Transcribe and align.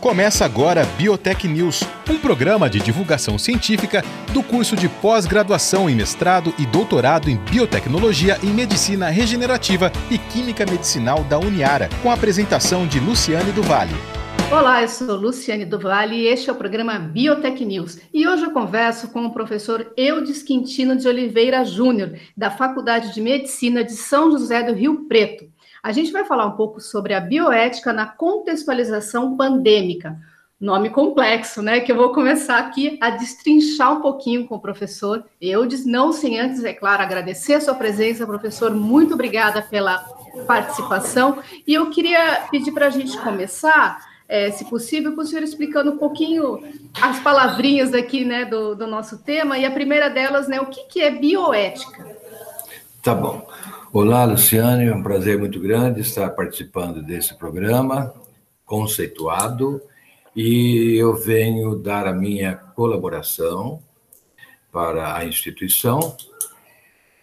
Começa 0.00 0.44
agora 0.44 0.84
Biotech 0.98 1.48
News, 1.48 1.82
um 2.08 2.18
programa 2.18 2.68
de 2.68 2.78
divulgação 2.78 3.38
científica 3.38 4.04
do 4.32 4.42
curso 4.42 4.76
de 4.76 4.88
pós-graduação 4.88 5.88
em 5.88 5.96
mestrado 5.96 6.54
e 6.58 6.66
doutorado 6.66 7.30
em 7.30 7.36
biotecnologia 7.36 8.38
e 8.42 8.46
medicina 8.46 9.08
regenerativa 9.08 9.90
e 10.10 10.18
química 10.18 10.66
medicinal 10.66 11.24
da 11.24 11.38
Uniara, 11.38 11.88
com 12.02 12.10
a 12.10 12.14
apresentação 12.14 12.86
de 12.86 13.00
Luciane 13.00 13.52
do 13.52 13.62
Vale. 13.62 13.94
Olá, 14.52 14.82
eu 14.82 14.88
sou 14.88 15.16
Luciane 15.16 15.64
Duval 15.64 16.10
e 16.10 16.28
este 16.28 16.50
é 16.50 16.52
o 16.52 16.56
programa 16.56 16.98
Biotech 16.98 17.64
News. 17.64 17.98
E 18.14 18.28
hoje 18.28 18.44
eu 18.44 18.52
converso 18.52 19.08
com 19.08 19.24
o 19.24 19.32
professor 19.32 19.92
Eudes 19.96 20.42
Quintino 20.42 20.94
de 20.94 21.08
Oliveira 21.08 21.64
Júnior, 21.64 22.12
da 22.36 22.48
Faculdade 22.50 23.12
de 23.12 23.20
Medicina 23.20 23.82
de 23.82 23.92
São 23.92 24.30
José 24.30 24.62
do 24.62 24.72
Rio 24.72 25.06
Preto. 25.08 25.46
A 25.86 25.92
gente 25.92 26.10
vai 26.10 26.24
falar 26.24 26.46
um 26.46 26.56
pouco 26.56 26.80
sobre 26.80 27.14
a 27.14 27.20
bioética 27.20 27.92
na 27.92 28.06
contextualização 28.06 29.36
pandêmica. 29.36 30.18
Nome 30.60 30.90
complexo, 30.90 31.62
né? 31.62 31.78
Que 31.78 31.92
eu 31.92 31.96
vou 31.96 32.12
começar 32.12 32.58
aqui 32.58 32.98
a 33.00 33.10
destrinchar 33.10 33.92
um 33.92 34.00
pouquinho 34.00 34.48
com 34.48 34.56
o 34.56 34.60
professor 34.60 35.24
Eudes, 35.40 35.86
não 35.86 36.12
sem 36.12 36.40
antes, 36.40 36.64
é 36.64 36.72
claro, 36.72 37.04
agradecer 37.04 37.54
a 37.54 37.60
sua 37.60 37.76
presença, 37.76 38.26
professor. 38.26 38.72
Muito 38.72 39.14
obrigada 39.14 39.62
pela 39.62 39.98
participação. 40.44 41.38
E 41.64 41.74
eu 41.74 41.88
queria 41.88 42.48
pedir 42.50 42.72
para 42.72 42.88
a 42.88 42.90
gente 42.90 43.16
começar, 43.18 44.04
é, 44.28 44.50
se 44.50 44.64
possível, 44.64 45.14
com 45.14 45.20
o 45.20 45.24
senhor 45.24 45.44
explicando 45.44 45.92
um 45.92 45.98
pouquinho 45.98 46.64
as 47.00 47.20
palavrinhas 47.20 47.94
aqui, 47.94 48.24
né, 48.24 48.44
do, 48.44 48.74
do 48.74 48.88
nosso 48.88 49.18
tema. 49.18 49.56
E 49.56 49.64
a 49.64 49.70
primeira 49.70 50.10
delas, 50.10 50.48
né, 50.48 50.60
o 50.60 50.66
que, 50.66 50.82
que 50.88 51.00
é 51.00 51.12
bioética? 51.12 52.04
Tá 53.04 53.14
bom. 53.14 53.46
Olá, 53.98 54.26
Luciane, 54.26 54.88
é 54.88 54.94
um 54.94 55.02
prazer 55.02 55.38
muito 55.38 55.58
grande 55.58 56.02
estar 56.02 56.28
participando 56.28 57.02
desse 57.02 57.34
programa 57.34 58.12
conceituado 58.66 59.80
e 60.36 60.98
eu 60.98 61.14
venho 61.16 61.74
dar 61.76 62.06
a 62.06 62.12
minha 62.12 62.54
colaboração 62.54 63.82
para 64.70 65.16
a 65.16 65.24
instituição. 65.24 66.14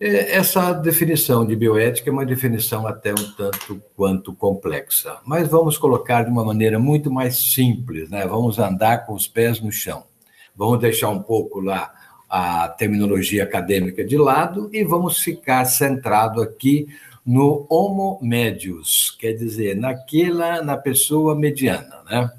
Essa 0.01 0.73
definição 0.73 1.45
de 1.45 1.55
bioética 1.55 2.09
é 2.09 2.11
uma 2.11 2.25
definição 2.25 2.88
até 2.88 3.11
um 3.11 3.31
tanto 3.38 3.79
quanto 3.95 4.33
complexa, 4.33 5.19
mas 5.27 5.47
vamos 5.47 5.77
colocar 5.77 6.23
de 6.23 6.31
uma 6.31 6.44
maneira 6.44 6.79
muito 6.79 7.11
mais 7.11 7.53
simples, 7.53 8.09
né? 8.09 8.25
Vamos 8.25 8.57
andar 8.57 9.05
com 9.05 9.13
os 9.13 9.27
pés 9.27 9.61
no 9.61 9.71
chão. 9.71 10.05
Vamos 10.55 10.79
deixar 10.79 11.09
um 11.09 11.21
pouco 11.21 11.59
lá 11.59 11.94
a 12.35 12.67
terminologia 12.67 13.43
acadêmica 13.43 14.03
de 14.03 14.17
lado 14.17 14.67
e 14.73 14.83
vamos 14.83 15.19
ficar 15.19 15.63
centrado 15.65 16.41
aqui 16.41 16.87
no 17.23 17.67
homo 17.69 18.17
medius, 18.23 19.15
quer 19.19 19.33
dizer, 19.33 19.75
naquela, 19.75 20.63
na 20.63 20.75
pessoa 20.75 21.35
mediana, 21.35 22.01
né? 22.09 22.31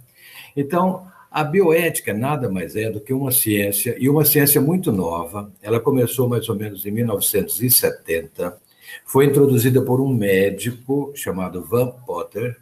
Então, 0.57 1.07
a 1.31 1.45
bioética 1.45 2.13
nada 2.13 2.51
mais 2.51 2.75
é 2.75 2.91
do 2.91 3.01
que 3.01 3.13
uma 3.13 3.31
ciência, 3.31 3.95
e 3.97 4.09
uma 4.09 4.25
ciência 4.25 4.61
muito 4.61 4.91
nova, 4.91 5.49
ela 5.63 5.79
começou 5.79 6.29
mais 6.29 6.49
ou 6.49 6.57
menos 6.57 6.85
em 6.85 6.91
1970, 6.91 8.59
foi 9.05 9.27
introduzida 9.27 9.81
por 9.81 10.01
um 10.01 10.13
médico 10.13 11.13
chamado 11.15 11.65
Van 11.65 11.91
Potter, 12.05 12.57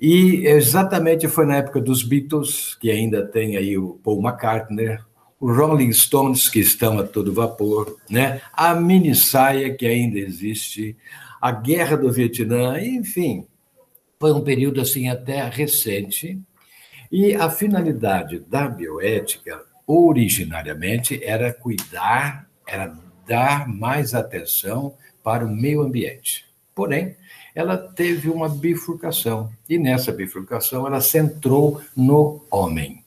e 0.00 0.44
exatamente 0.44 1.28
foi 1.28 1.46
na 1.46 1.58
época 1.58 1.80
dos 1.80 2.02
Beatles, 2.02 2.74
que 2.80 2.90
ainda 2.90 3.24
tem 3.24 3.56
aí 3.56 3.78
o 3.78 4.00
Paul 4.02 4.20
McCartney, 4.20 4.98
os 5.40 5.56
Rolling 5.56 5.92
Stones, 5.92 6.48
que 6.48 6.60
estão 6.60 6.98
a 6.98 7.04
todo 7.04 7.32
vapor, 7.32 7.98
né? 8.08 8.40
a 8.52 8.74
mini 8.74 9.14
saia, 9.14 9.74
que 9.74 9.86
ainda 9.86 10.18
existe, 10.18 10.96
a 11.40 11.52
guerra 11.52 11.96
do 11.96 12.10
Vietnã, 12.10 12.80
enfim, 12.80 13.46
foi 14.18 14.32
um 14.32 14.42
período 14.42 14.80
assim 14.80 15.08
até 15.08 15.46
recente. 15.48 16.40
E 17.12 17.34
a 17.34 17.48
finalidade 17.50 18.40
da 18.40 18.66
bioética, 18.66 19.62
originariamente, 19.86 21.22
era 21.22 21.52
cuidar, 21.52 22.48
era 22.66 22.92
dar 23.26 23.68
mais 23.68 24.14
atenção 24.14 24.94
para 25.22 25.44
o 25.44 25.50
meio 25.50 25.82
ambiente. 25.82 26.46
Porém, 26.74 27.16
ela 27.54 27.76
teve 27.76 28.28
uma 28.28 28.48
bifurcação, 28.48 29.50
e 29.68 29.78
nessa 29.78 30.12
bifurcação 30.12 30.86
ela 30.86 31.00
centrou 31.00 31.80
no 31.96 32.44
homem. 32.50 33.05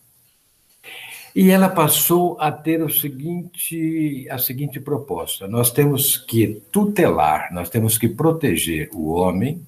E 1.36 1.52
ela 1.52 1.70
passou 1.70 2.38
a 2.40 2.52
ter 2.52 2.82
o 2.82 2.90
seguinte, 2.90 4.28
a 4.30 4.38
seguinte 4.38 4.80
proposta: 4.80 5.48
nós 5.48 5.72
temos 5.72 6.18
que 6.18 6.62
tutelar, 6.72 7.54
nós 7.54 7.70
temos 7.70 7.98
que 7.98 8.08
proteger 8.08 8.90
o 8.94 9.10
homem, 9.10 9.62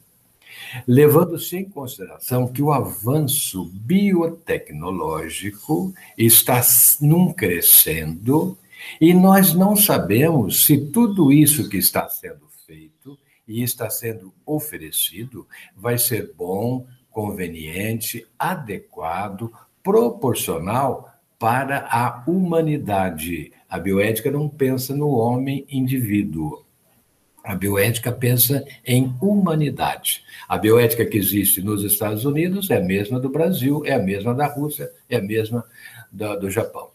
levando-se 0.88 1.58
em 1.58 1.66
consideração 1.66 2.48
que 2.48 2.62
o 2.62 2.72
avanço 2.72 3.66
biotecnológico 3.74 5.94
está 6.18 6.62
num 7.02 7.32
crescendo 7.32 8.58
e 9.00 9.14
nós 9.14 9.54
não 9.54 9.76
sabemos 9.76 10.66
se 10.66 10.78
tudo 10.78 11.32
isso 11.32 11.70
que 11.70 11.78
está 11.78 12.10
sendo 12.10 12.48
feito 12.66 13.18
e 13.48 13.62
está 13.62 13.90
sendo 13.90 14.34
oferecido 14.46 15.48
vai 15.76 15.98
ser 15.98 16.34
bom, 16.36 16.86
conveniente, 17.12 18.26
adequado, 18.40 19.52
proporcional 19.84 21.11
para 21.42 21.88
a 21.90 22.24
humanidade. 22.28 23.52
A 23.68 23.80
bioética 23.80 24.30
não 24.30 24.48
pensa 24.48 24.96
no 24.96 25.10
homem 25.10 25.66
indivíduo. 25.72 26.64
A 27.44 27.56
bioética 27.56 28.12
pensa 28.12 28.64
em 28.86 29.12
humanidade. 29.20 30.24
A 30.48 30.56
bioética 30.56 31.04
que 31.04 31.18
existe 31.18 31.60
nos 31.60 31.84
Estados 31.84 32.26
Unidos 32.26 32.70
é 32.70 32.78
a 32.78 32.84
mesma 32.84 33.20
do 33.20 33.28
Brasil, 33.28 33.82
é 33.84 33.94
a 33.94 34.00
mesma 34.00 34.36
da 34.36 34.46
Rússia, 34.46 34.92
é 35.10 35.18
a 35.18 35.22
mesma 35.22 35.66
da, 36.12 36.36
do 36.36 36.48
Japão. 36.48 36.92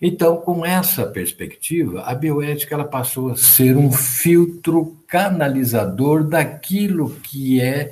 Então, 0.00 0.38
com 0.38 0.64
essa 0.64 1.04
perspectiva, 1.04 2.04
a 2.04 2.14
bioética 2.14 2.74
ela 2.74 2.86
passou 2.86 3.32
a 3.32 3.36
ser 3.36 3.76
um 3.76 3.92
filtro 3.92 4.96
canalizador 5.06 6.24
daquilo 6.26 7.10
que 7.22 7.60
é, 7.60 7.90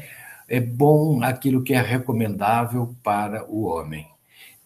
é 0.48 0.58
bom, 0.58 1.22
aquilo 1.22 1.62
que 1.62 1.74
é 1.74 1.82
recomendável 1.82 2.94
para 3.02 3.44
o 3.44 3.64
homem. 3.64 4.15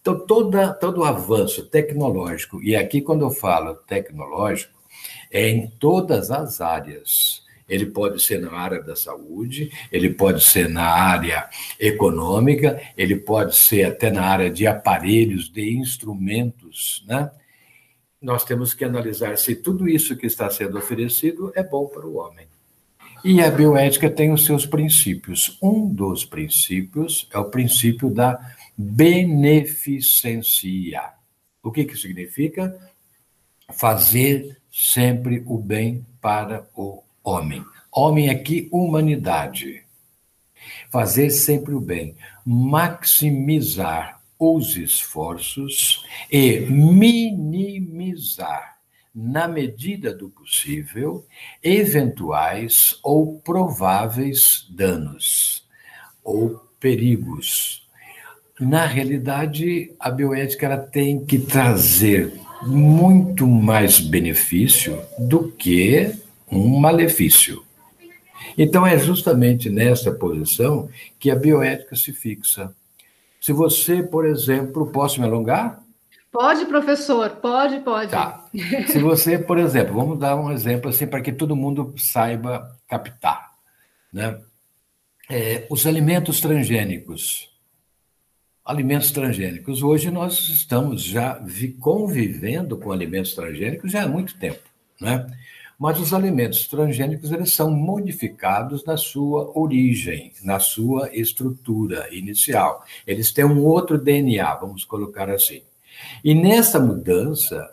Então, 0.01 0.25
toda, 0.25 0.73
todo 0.73 1.01
o 1.01 1.03
avanço 1.03 1.63
tecnológico, 1.67 2.61
e 2.61 2.75
aqui 2.75 3.01
quando 3.01 3.21
eu 3.23 3.29
falo 3.29 3.75
tecnológico, 3.75 4.73
é 5.29 5.47
em 5.47 5.67
todas 5.67 6.31
as 6.31 6.59
áreas. 6.59 7.43
Ele 7.69 7.85
pode 7.85 8.21
ser 8.21 8.41
na 8.41 8.51
área 8.51 8.81
da 8.81 8.95
saúde, 8.95 9.71
ele 9.91 10.09
pode 10.09 10.43
ser 10.43 10.67
na 10.67 10.87
área 10.87 11.47
econômica, 11.79 12.81
ele 12.97 13.15
pode 13.15 13.55
ser 13.55 13.85
até 13.85 14.11
na 14.11 14.23
área 14.23 14.49
de 14.49 14.67
aparelhos, 14.67 15.49
de 15.49 15.77
instrumentos, 15.77 17.05
né? 17.07 17.31
Nós 18.21 18.43
temos 18.43 18.73
que 18.73 18.83
analisar 18.83 19.37
se 19.37 19.55
tudo 19.55 19.87
isso 19.87 20.17
que 20.17 20.27
está 20.27 20.49
sendo 20.49 20.77
oferecido 20.77 21.51
é 21.55 21.63
bom 21.63 21.87
para 21.87 22.05
o 22.05 22.17
homem. 22.17 22.45
E 23.23 23.39
a 23.39 23.49
bioética 23.49 24.09
tem 24.09 24.33
os 24.33 24.45
seus 24.45 24.65
princípios. 24.65 25.57
Um 25.61 25.87
dos 25.87 26.25
princípios 26.25 27.29
é 27.31 27.37
o 27.37 27.45
princípio 27.45 28.09
da 28.09 28.39
beneficência. 28.81 31.13
O 31.61 31.71
que, 31.71 31.85
que 31.85 31.95
significa? 31.95 32.75
Fazer 33.73 34.59
sempre 34.71 35.43
o 35.45 35.57
bem 35.57 36.05
para 36.19 36.67
o 36.75 37.03
homem. 37.23 37.63
Homem 37.91 38.29
aqui, 38.29 38.67
humanidade. 38.71 39.83
Fazer 40.89 41.29
sempre 41.29 41.73
o 41.73 41.79
bem. 41.79 42.15
Maximizar 42.45 44.21
os 44.39 44.75
esforços 44.75 46.03
e 46.31 46.61
minimizar, 46.61 48.79
na 49.13 49.47
medida 49.47 50.13
do 50.13 50.29
possível, 50.29 51.25
eventuais 51.61 52.97
ou 53.03 53.39
prováveis 53.39 54.65
danos 54.71 55.67
ou 56.23 56.57
perigos 56.79 57.81
na 58.61 58.85
realidade, 58.85 59.91
a 59.99 60.11
bioética 60.11 60.67
ela 60.67 60.77
tem 60.77 61.25
que 61.25 61.39
trazer 61.39 62.31
muito 62.61 63.47
mais 63.47 63.99
benefício 63.99 65.01
do 65.17 65.51
que 65.51 66.15
um 66.51 66.79
malefício. 66.79 67.65
Então, 68.55 68.85
é 68.85 68.99
justamente 68.99 69.67
nessa 69.67 70.11
posição 70.11 70.87
que 71.19 71.31
a 71.31 71.35
bioética 71.35 71.95
se 71.95 72.13
fixa. 72.13 72.71
Se 73.39 73.51
você, 73.51 74.03
por 74.03 74.27
exemplo, 74.27 74.91
posso 74.91 75.19
me 75.19 75.25
alongar? 75.25 75.81
Pode, 76.31 76.65
professor, 76.65 77.31
pode, 77.37 77.79
pode. 77.79 78.11
Tá. 78.11 78.45
Se 78.87 78.99
você, 78.99 79.39
por 79.39 79.57
exemplo, 79.57 79.95
vamos 79.95 80.19
dar 80.19 80.35
um 80.35 80.51
exemplo 80.51 80.89
assim 80.89 81.07
para 81.07 81.21
que 81.21 81.31
todo 81.31 81.55
mundo 81.55 81.95
saiba 81.97 82.77
captar, 82.87 83.49
né? 84.13 84.39
É, 85.27 85.65
os 85.69 85.87
alimentos 85.87 86.39
transgênicos 86.39 87.50
alimentos 88.63 89.11
transgênicos. 89.11 89.81
Hoje 89.81 90.11
nós 90.11 90.49
estamos 90.49 91.03
já 91.03 91.43
convivendo 91.79 92.77
com 92.77 92.91
alimentos 92.91 93.33
transgênicos 93.33 93.91
já 93.91 94.03
há 94.03 94.07
muito 94.07 94.37
tempo, 94.37 94.61
né? 94.99 95.25
Mas 95.77 95.99
os 95.99 96.13
alimentos 96.13 96.67
transgênicos 96.67 97.31
eles 97.31 97.53
são 97.53 97.71
modificados 97.71 98.85
na 98.85 98.97
sua 98.97 99.51
origem, 99.57 100.31
na 100.43 100.59
sua 100.59 101.09
estrutura 101.11 102.07
inicial. 102.15 102.85
Eles 103.05 103.31
têm 103.31 103.45
um 103.45 103.65
outro 103.65 103.97
DNA, 103.97 104.53
vamos 104.55 104.85
colocar 104.85 105.27
assim. 105.27 105.63
E 106.23 106.35
nessa 106.35 106.79
mudança, 106.79 107.67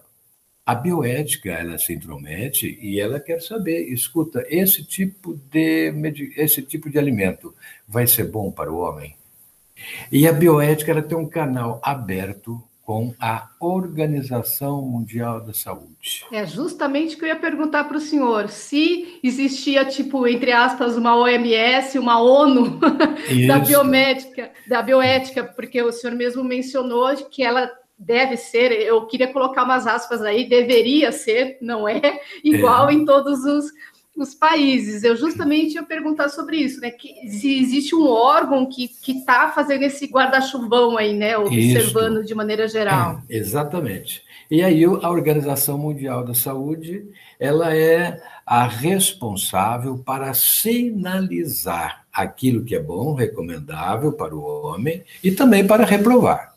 a 0.64 0.74
bioética 0.74 1.50
ela 1.50 1.76
se 1.76 1.92
intromete 1.92 2.78
e 2.80 2.98
ela 2.98 3.20
quer 3.20 3.42
saber, 3.42 3.92
escuta, 3.92 4.42
esse 4.48 4.82
tipo 4.82 5.38
de 5.50 5.92
esse 6.34 6.62
tipo 6.62 6.88
de 6.88 6.98
alimento 6.98 7.54
vai 7.86 8.06
ser 8.06 8.24
bom 8.24 8.50
para 8.50 8.72
o 8.72 8.78
homem? 8.78 9.17
E 10.10 10.26
a 10.26 10.32
bioética 10.32 10.90
ela 10.90 11.02
tem 11.02 11.16
um 11.16 11.28
canal 11.28 11.80
aberto 11.82 12.62
com 12.88 13.14
a 13.20 13.50
Organização 13.60 14.80
Mundial 14.80 15.42
da 15.42 15.52
Saúde. 15.52 16.24
É 16.32 16.46
justamente 16.46 17.14
o 17.14 17.18
que 17.18 17.24
eu 17.26 17.28
ia 17.28 17.36
perguntar 17.36 17.84
para 17.84 17.98
o 17.98 18.00
senhor, 18.00 18.48
se 18.48 19.20
existia, 19.22 19.84
tipo, 19.84 20.26
entre 20.26 20.52
aspas, 20.52 20.96
uma 20.96 21.14
OMS, 21.14 21.98
uma 21.98 22.18
ONU 22.18 22.80
da 23.46 23.58
biomédica, 23.58 24.50
da 24.66 24.80
bioética, 24.80 25.44
porque 25.44 25.82
o 25.82 25.92
senhor 25.92 26.16
mesmo 26.16 26.42
mencionou 26.42 27.14
que 27.30 27.44
ela 27.44 27.70
deve 27.98 28.38
ser, 28.38 28.72
eu 28.72 29.04
queria 29.06 29.30
colocar 29.30 29.64
umas 29.64 29.86
aspas 29.86 30.22
aí, 30.22 30.48
deveria 30.48 31.12
ser, 31.12 31.58
não 31.60 31.86
é, 31.86 32.20
igual 32.42 32.88
é. 32.88 32.94
em 32.94 33.04
todos 33.04 33.44
os 33.44 33.66
os 34.22 34.34
países. 34.34 35.04
Eu 35.04 35.16
justamente 35.16 35.74
ia 35.74 35.82
perguntar 35.82 36.28
sobre 36.28 36.56
isso, 36.56 36.80
né? 36.80 36.90
Que 36.90 37.28
se 37.28 37.60
existe 37.60 37.94
um 37.94 38.06
órgão 38.06 38.66
que 38.66 38.90
está 39.06 39.50
fazendo 39.50 39.82
esse 39.82 40.06
guarda-chuvão 40.06 40.96
aí, 40.96 41.14
né? 41.14 41.36
Observando 41.36 42.18
isso. 42.18 42.26
de 42.26 42.34
maneira 42.34 42.68
geral. 42.68 43.22
É, 43.28 43.36
exatamente. 43.36 44.22
E 44.50 44.62
aí 44.62 44.84
a 44.84 45.10
Organização 45.10 45.76
Mundial 45.76 46.24
da 46.24 46.34
Saúde, 46.34 47.04
ela 47.38 47.74
é 47.74 48.20
a 48.46 48.66
responsável 48.66 49.98
para 49.98 50.32
sinalizar 50.32 52.06
aquilo 52.10 52.64
que 52.64 52.74
é 52.74 52.82
bom, 52.82 53.12
recomendável 53.12 54.12
para 54.12 54.34
o 54.34 54.42
homem 54.42 55.04
e 55.22 55.30
também 55.30 55.66
para 55.66 55.84
reprovar. 55.84 56.47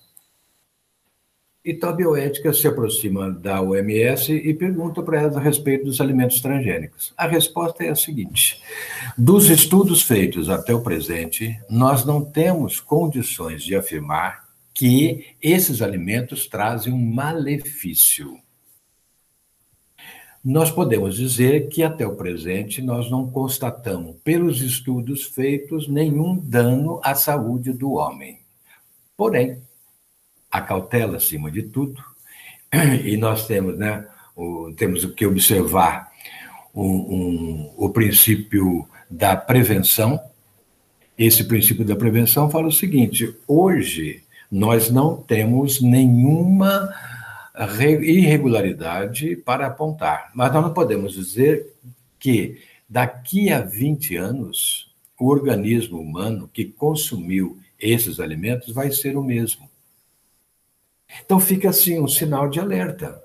Então, 1.63 1.91
a 1.91 1.93
bioética 1.93 2.51
se 2.53 2.67
aproxima 2.67 3.29
da 3.29 3.61
OMS 3.61 4.33
e 4.33 4.51
pergunta 4.51 5.03
para 5.03 5.21
elas 5.21 5.37
a 5.37 5.39
respeito 5.39 5.85
dos 5.85 6.01
alimentos 6.01 6.41
transgênicos. 6.41 7.13
A 7.15 7.27
resposta 7.27 7.83
é 7.83 7.89
a 7.89 7.95
seguinte: 7.95 8.59
dos 9.15 9.47
estudos 9.47 10.01
feitos 10.01 10.49
até 10.49 10.73
o 10.73 10.81
presente, 10.81 11.55
nós 11.69 12.03
não 12.03 12.25
temos 12.25 12.79
condições 12.79 13.63
de 13.63 13.75
afirmar 13.75 14.49
que 14.73 15.35
esses 15.39 15.83
alimentos 15.83 16.47
trazem 16.47 16.91
um 16.91 17.13
malefício. 17.13 18.39
Nós 20.43 20.71
podemos 20.71 21.15
dizer 21.15 21.69
que 21.69 21.83
até 21.83 22.07
o 22.07 22.15
presente 22.15 22.81
nós 22.81 23.11
não 23.11 23.29
constatamos, 23.29 24.15
pelos 24.23 24.59
estudos 24.61 25.25
feitos, 25.25 25.87
nenhum 25.87 26.35
dano 26.35 26.99
à 27.03 27.13
saúde 27.13 27.71
do 27.71 27.91
homem. 27.91 28.39
Porém, 29.15 29.61
a 30.51 30.61
cautela 30.61 31.17
acima 31.17 31.49
de 31.49 31.63
tudo, 31.63 32.03
e 33.05 33.15
nós 33.17 33.47
temos, 33.47 33.77
né, 33.77 34.05
o, 34.35 34.73
temos 34.75 35.05
que 35.05 35.25
observar 35.25 36.11
um, 36.73 36.83
um, 36.83 37.73
o 37.77 37.89
princípio 37.89 38.87
da 39.09 39.35
prevenção. 39.35 40.19
Esse 41.17 41.43
princípio 41.43 41.85
da 41.85 41.95
prevenção 41.95 42.49
fala 42.49 42.67
o 42.67 42.71
seguinte: 42.71 43.35
hoje 43.47 44.23
nós 44.51 44.89
não 44.89 45.17
temos 45.17 45.81
nenhuma 45.81 46.93
irregularidade 47.79 49.35
para 49.35 49.67
apontar, 49.67 50.31
mas 50.33 50.51
nós 50.53 50.63
não 50.63 50.73
podemos 50.73 51.13
dizer 51.13 51.73
que 52.19 52.61
daqui 52.89 53.51
a 53.51 53.61
20 53.61 54.15
anos 54.15 54.91
o 55.19 55.29
organismo 55.29 55.99
humano 55.99 56.49
que 56.51 56.65
consumiu 56.65 57.57
esses 57.79 58.19
alimentos 58.19 58.73
vai 58.73 58.91
ser 58.91 59.15
o 59.15 59.23
mesmo. 59.23 59.70
Então 61.25 61.39
fica 61.39 61.69
assim 61.69 61.99
um 61.99 62.07
sinal 62.07 62.49
de 62.49 62.59
alerta. 62.59 63.21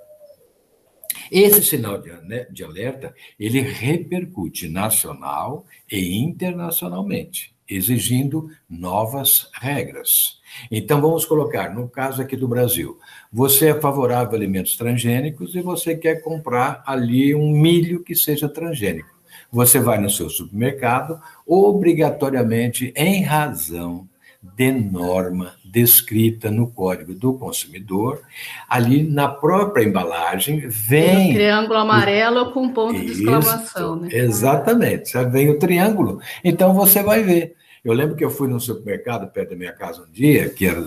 Esse 1.31 1.63
sinal 1.63 1.99
de, 1.99 2.11
né, 2.23 2.47
de 2.51 2.63
alerta, 2.63 3.15
ele 3.39 3.61
repercute 3.61 4.69
nacional 4.69 5.65
e 5.91 6.19
internacionalmente, 6.19 7.55
exigindo 7.69 8.49
novas 8.69 9.51
regras. 9.55 10.41
Então 10.71 11.01
vamos 11.01 11.25
colocar, 11.25 11.75
no 11.75 11.89
caso 11.89 12.23
aqui 12.23 12.37
do 12.37 12.47
Brasil, 12.47 12.99
você 13.33 13.71
é 13.71 13.81
favorável 13.81 14.33
a 14.33 14.37
alimentos 14.37 14.77
transgênicos 14.77 15.55
e 15.55 15.61
você 15.61 15.97
quer 15.97 16.23
comprar 16.23 16.83
ali 16.87 17.35
um 17.35 17.51
milho 17.51 18.03
que 18.03 18.15
seja 18.15 18.49
transgênico. 18.49 19.17
Você 19.51 19.81
vai 19.81 19.99
no 19.99 20.11
seu 20.11 20.29
supermercado, 20.29 21.21
obrigatoriamente, 21.47 22.93
em 22.97 23.23
razão 23.23 24.09
de 24.43 24.71
norma 24.71 25.56
descrita 25.71 26.51
no 26.51 26.69
Código 26.69 27.15
do 27.15 27.35
Consumidor. 27.35 28.21
Ali 28.69 29.03
na 29.03 29.29
própria 29.29 29.85
embalagem 29.85 30.67
vem. 30.69 31.31
Um 31.31 31.35
triângulo 31.35 31.79
amarelo 31.79 32.43
o... 32.43 32.53
com 32.53 32.69
ponto 32.69 32.99
de 32.99 33.13
exclamação. 33.13 33.97
Né? 33.97 34.09
Exatamente, 34.13 35.13
já 35.13 35.23
vem 35.23 35.51
o 35.51 35.59
triângulo. 35.59 36.21
Então 36.43 36.75
você 36.75 37.03
vai 37.03 37.23
ver. 37.23 37.55
Eu 37.85 37.93
lembro 37.93 38.17
que 38.17 38.25
eu 38.25 38.31
fui 38.31 38.49
num 38.49 38.59
supermercado 38.59 39.31
perto 39.31 39.51
da 39.51 39.57
minha 39.57 39.73
casa 39.73 40.03
um 40.03 40.13
dia, 40.13 40.49
que 40.49 40.67
era 40.67 40.81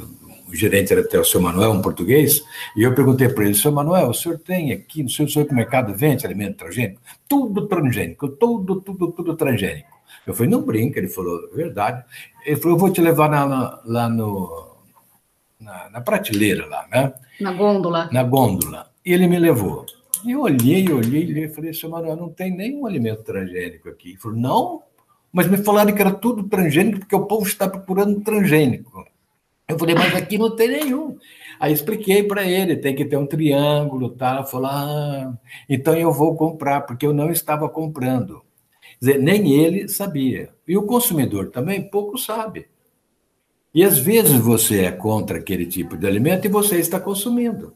o 0.50 0.56
gerente 0.56 0.92
era 0.92 1.02
até 1.02 1.20
o 1.20 1.24
seu 1.24 1.40
Manuel, 1.40 1.72
um 1.72 1.81
português, 1.81 2.44
e 2.76 2.81
eu 2.81 2.94
perguntei 2.96 3.30
para 3.30 3.46
ele, 3.46 3.54
seu 3.54 3.72
Manuel, 3.72 4.10
o 4.10 4.14
senhor 4.14 4.40
tem 4.40 4.72
aqui 4.72 5.04
no 5.04 5.10
seu 5.10 5.28
supermercado 5.28 5.96
vende 5.96 6.26
alimento 6.26 6.58
transgênico? 6.58 7.00
Tudo 7.28 7.68
transgênico, 7.68 8.28
tudo, 8.28 8.81
tudo, 8.81 9.12
tudo 9.12 9.36
transgênico. 9.36 9.88
Eu 10.26 10.34
falei, 10.34 10.50
não 10.50 10.62
brinca, 10.62 11.00
ele 11.00 11.08
falou, 11.08 11.50
verdade. 11.54 12.04
Ele 12.46 12.56
falou, 12.56 12.76
eu 12.76 12.80
vou 12.80 12.92
te 12.92 13.00
levar 13.00 13.30
na, 13.30 13.48
na, 13.48 13.81
lá 13.86 14.10
no, 14.10 14.69
na, 15.59 15.89
na, 15.89 16.01
prateleira 16.01 16.65
lá, 16.65 16.88
né? 16.89 17.13
Na 17.39 17.51
gôndola. 17.51 18.09
Na 18.11 18.23
gôndola. 18.23 18.89
E 19.06 19.13
ele 19.13 19.27
me 19.27 19.38
levou. 19.38 19.85
E 20.25 20.31
eu 20.31 20.41
olhei, 20.41 20.91
olhei, 20.91 21.25
olhei 21.25 21.45
e 21.45 21.50
falei, 21.50 21.73
seu 21.73 21.89
Manuel, 21.89 22.15
não 22.15 22.29
tem 22.29 22.56
nenhum 22.56 22.85
alimento 22.85 23.23
transgênico 23.23 23.89
aqui. 23.89 24.09
Ele 24.09 24.17
falou, 24.17 24.38
não, 24.38 24.83
mas 25.31 25.47
me 25.47 25.57
falaram 25.57 25.94
que 25.94 26.01
era 26.01 26.11
tudo 26.11 26.44
transgênico 26.44 27.00
porque 27.00 27.15
o 27.15 27.25
povo 27.25 27.45
está 27.45 27.67
procurando 27.67 28.21
transgênico. 28.21 29.06
Eu 29.67 29.77
falei, 29.77 29.95
mas 29.95 30.15
aqui 30.15 30.38
não 30.38 30.56
tem 30.56 30.67
nenhum. 30.67 31.17
Aí 31.59 31.71
expliquei 31.71 32.23
para 32.23 32.44
ele, 32.44 32.77
tem 32.77 32.95
que 32.95 33.06
ter 33.06 33.17
um 33.17 33.27
triângulo, 33.27 34.09
tá? 34.09 34.44
Falou, 34.44 34.71
ah, 34.71 35.38
então 35.69 35.94
eu 35.94 36.11
vou 36.11 36.35
comprar, 36.35 36.81
porque 36.81 37.06
eu 37.06 37.13
não 37.13 37.29
estava 37.31 37.69
comprando. 37.69 38.41
Quer 39.00 39.06
dizer, 39.06 39.19
nem 39.19 39.53
ele 39.53 39.88
sabia. 39.88 40.50
E 40.67 40.75
o 40.75 40.83
consumidor 40.83 41.51
também 41.51 41.89
pouco 41.89 42.17
sabe. 42.17 42.67
E 43.74 43.83
às 43.83 44.00
vezes 44.00 44.36
você 44.36 44.81
é 44.86 44.92
contra 44.92 45.38
aquele 45.38 45.66
tipo 45.66 45.95
de 45.95 46.07
alimento 46.07 46.45
e 46.45 46.50
você 46.50 46.80
está 46.80 46.99
consumindo. 46.99 47.73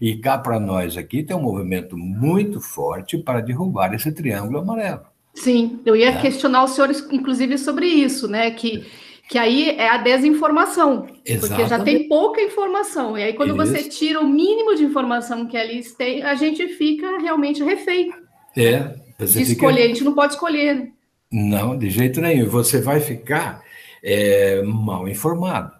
E 0.00 0.16
cá 0.16 0.38
para 0.38 0.60
nós 0.60 0.96
aqui 0.96 1.22
tem 1.22 1.36
um 1.36 1.42
movimento 1.42 1.96
muito 1.96 2.60
forte 2.60 3.16
para 3.18 3.40
derrubar 3.40 3.94
esse 3.94 4.12
triângulo 4.12 4.58
amarelo. 4.58 5.12
Sim, 5.34 5.80
eu 5.86 5.96
ia 5.96 6.10
é. 6.10 6.20
questionar 6.20 6.64
os 6.64 6.72
senhores, 6.72 7.06
inclusive, 7.10 7.56
sobre 7.56 7.86
isso, 7.86 8.28
né? 8.28 8.50
Que, 8.50 8.84
que 9.28 9.38
aí 9.38 9.70
é 9.70 9.88
a 9.88 9.96
desinformação. 9.96 11.06
Exatamente. 11.24 11.40
Porque 11.40 11.66
já 11.66 11.78
tem 11.82 12.06
pouca 12.06 12.42
informação. 12.42 13.16
E 13.16 13.22
aí, 13.22 13.32
quando 13.32 13.56
isso. 13.56 13.72
você 13.72 13.88
tira 13.88 14.20
o 14.20 14.28
mínimo 14.28 14.74
de 14.74 14.84
informação 14.84 15.46
que 15.46 15.56
ali 15.56 15.82
tem, 15.94 16.22
a 16.22 16.34
gente 16.34 16.68
fica 16.68 17.18
realmente 17.18 17.64
refém. 17.64 18.12
É, 18.54 18.94
você 19.18 19.38
de 19.38 19.46
fica... 19.46 19.52
escolher, 19.52 19.84
a 19.84 19.88
gente 19.88 20.04
não 20.04 20.14
pode 20.14 20.34
escolher. 20.34 20.74
Né? 20.74 20.92
Não, 21.32 21.78
de 21.78 21.88
jeito 21.88 22.20
nenhum. 22.20 22.46
Você 22.50 22.82
vai 22.82 23.00
ficar 23.00 23.62
é, 24.02 24.62
mal 24.62 25.08
informado. 25.08 25.72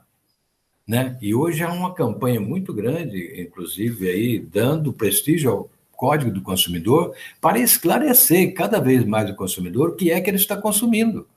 Né? 0.86 1.16
E 1.20 1.34
hoje 1.34 1.62
há 1.62 1.72
uma 1.72 1.94
campanha 1.94 2.40
muito 2.40 2.72
grande, 2.72 3.40
inclusive 3.40 4.08
aí, 4.08 4.38
dando 4.38 4.92
prestígio 4.92 5.50
ao 5.50 5.70
Código 5.92 6.32
do 6.32 6.42
Consumidor 6.42 7.14
para 7.40 7.60
esclarecer 7.60 8.52
cada 8.54 8.80
vez 8.80 9.04
mais 9.04 9.30
o 9.30 9.36
consumidor 9.36 9.90
o 9.90 9.94
que 9.94 10.10
é 10.10 10.20
que 10.20 10.28
ele 10.28 10.36
está 10.36 10.56
consumindo, 10.56 11.28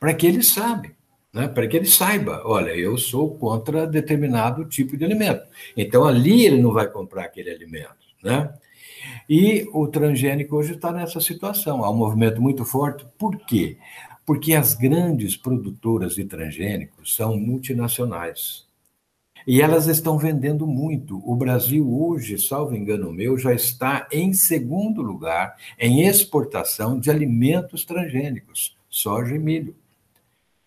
para 0.00 0.14
que 0.14 0.26
ele 0.26 0.42
saiba, 0.42 0.88
né? 1.30 1.46
para 1.46 1.66
que 1.66 1.76
ele 1.76 1.86
saiba, 1.86 2.40
olha, 2.46 2.70
eu 2.70 2.96
sou 2.96 3.36
contra 3.36 3.86
determinado 3.86 4.64
tipo 4.64 4.96
de 4.96 5.04
alimento. 5.04 5.42
Então 5.76 6.06
ali 6.06 6.46
ele 6.46 6.62
não 6.62 6.72
vai 6.72 6.88
comprar 6.88 7.24
aquele 7.24 7.50
alimento, 7.50 7.94
né? 8.24 8.50
E 9.28 9.68
o 9.74 9.86
transgênico 9.86 10.56
hoje 10.56 10.72
está 10.72 10.90
nessa 10.90 11.20
situação. 11.20 11.84
Há 11.84 11.90
um 11.90 11.96
movimento 11.96 12.40
muito 12.40 12.64
forte. 12.64 13.06
Por 13.18 13.36
quê? 13.36 13.76
Porque 14.28 14.52
as 14.52 14.74
grandes 14.74 15.38
produtoras 15.38 16.16
de 16.16 16.22
transgênicos 16.22 17.16
são 17.16 17.38
multinacionais. 17.38 18.66
E 19.46 19.62
elas 19.62 19.86
estão 19.86 20.18
vendendo 20.18 20.66
muito. 20.66 21.22
O 21.24 21.34
Brasil 21.34 21.90
hoje, 21.98 22.38
salvo 22.38 22.76
engano 22.76 23.10
meu, 23.10 23.38
já 23.38 23.54
está 23.54 24.06
em 24.12 24.34
segundo 24.34 25.00
lugar 25.00 25.56
em 25.78 26.06
exportação 26.06 27.00
de 27.00 27.10
alimentos 27.10 27.86
transgênicos, 27.86 28.76
soja 28.90 29.34
e 29.34 29.38
milho. 29.38 29.74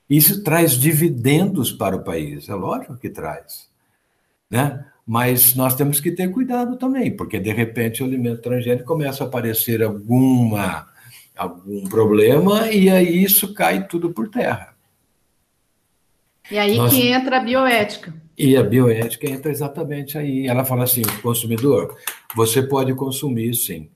Isso 0.10 0.44
traz 0.44 0.72
dividendos 0.72 1.72
para 1.72 1.96
o 1.96 2.04
país, 2.04 2.50
é 2.50 2.56
lógico 2.56 2.98
que 2.98 3.12
traz. 3.12 3.70
né? 4.50 4.84
Mas 5.06 5.54
nós 5.54 5.76
temos 5.76 6.00
que 6.00 6.12
ter 6.12 6.32
cuidado 6.32 6.78
também, 6.78 7.16
porque 7.16 7.40
de 7.40 7.54
repente 7.54 8.02
o 8.02 8.08
alimento 8.08 8.42
transgênico 8.42 8.88
começa 8.88 9.24
a 9.24 9.28
aparecer 9.28 9.84
alguma 9.84 10.90
algum 11.36 11.88
problema 11.88 12.72
e 12.72 12.90
aí 12.90 13.24
isso 13.24 13.54
cai 13.54 13.88
tudo 13.88 14.12
por 14.12 14.30
terra. 14.30 14.76
E 16.50 16.58
aí 16.58 16.78
nós... 16.78 16.94
que 16.94 17.08
entra 17.08 17.38
a 17.38 17.40
bioética. 17.40 18.14
E 18.38 18.58
a 18.58 18.64
bioética 18.64 19.30
entra 19.30 19.52
exatamente 19.52 20.18
aí. 20.18 20.48
Ela 20.48 20.66
fala 20.66 20.84
assim: 20.84 21.02
consumidor, 21.22 21.96
você 22.36 22.62
pode 22.62 22.94
consumir 22.94 23.54
sim. 23.54 23.90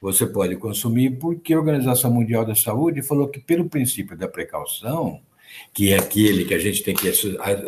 Você 0.00 0.26
pode 0.26 0.56
consumir 0.56 1.18
porque 1.18 1.52
a 1.52 1.58
Organização 1.58 2.10
Mundial 2.10 2.44
da 2.44 2.54
Saúde 2.54 3.02
falou 3.02 3.28
que, 3.28 3.38
pelo 3.38 3.68
princípio 3.68 4.16
da 4.16 4.26
precaução, 4.26 5.20
que 5.74 5.92
é 5.92 5.98
aquele 5.98 6.44
que 6.44 6.54
a 6.54 6.58
gente 6.58 6.82
tem 6.82 6.94
que 6.94 7.08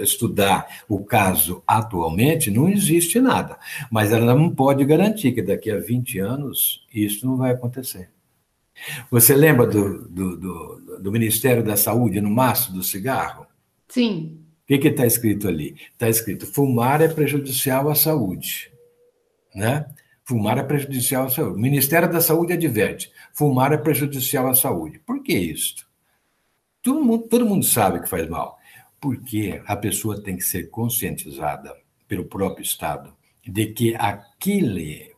estudar 0.00 0.66
o 0.88 1.04
caso 1.04 1.62
atualmente, 1.66 2.50
não 2.50 2.68
existe 2.68 3.20
nada. 3.20 3.58
Mas 3.90 4.12
ela 4.12 4.34
não 4.34 4.48
pode 4.48 4.84
garantir 4.84 5.32
que 5.32 5.42
daqui 5.42 5.70
a 5.70 5.78
20 5.78 6.18
anos 6.20 6.86
isso 6.94 7.26
não 7.26 7.36
vai 7.36 7.50
acontecer. 7.50 8.08
Você 9.10 9.34
lembra 9.34 9.66
do, 9.66 10.08
do, 10.08 10.36
do, 10.36 10.98
do 11.00 11.12
Ministério 11.12 11.62
da 11.62 11.76
Saúde 11.76 12.20
no 12.20 12.30
maço 12.30 12.72
do 12.72 12.82
cigarro? 12.82 13.46
Sim. 13.88 14.38
O 14.62 14.78
que 14.78 14.88
está 14.88 15.06
escrito 15.06 15.48
ali? 15.48 15.76
Está 15.92 16.08
escrito: 16.08 16.46
fumar 16.46 17.02
é 17.02 17.08
prejudicial 17.08 17.90
à 17.90 17.94
saúde. 17.94 18.72
Né? 19.54 19.86
Fumar 20.24 20.58
é 20.58 20.62
prejudicial 20.62 21.26
à 21.26 21.30
saúde. 21.30 21.58
O 21.58 21.60
Ministério 21.60 22.10
da 22.10 22.20
Saúde 22.20 22.54
adverte: 22.54 23.12
fumar 23.34 23.72
é 23.72 23.76
prejudicial 23.76 24.48
à 24.48 24.54
saúde. 24.54 24.98
Por 25.00 25.22
que 25.22 25.34
isso? 25.34 25.86
Todo 26.82 27.04
mundo, 27.04 27.28
todo 27.28 27.46
mundo 27.46 27.64
sabe 27.64 28.00
que 28.00 28.08
faz 28.08 28.28
mal. 28.28 28.58
Porque 29.00 29.60
a 29.66 29.76
pessoa 29.76 30.22
tem 30.22 30.36
que 30.36 30.44
ser 30.44 30.70
conscientizada 30.70 31.76
pelo 32.08 32.24
próprio 32.24 32.62
Estado 32.62 33.12
de 33.44 33.66
que 33.66 33.94
aquele, 33.96 35.12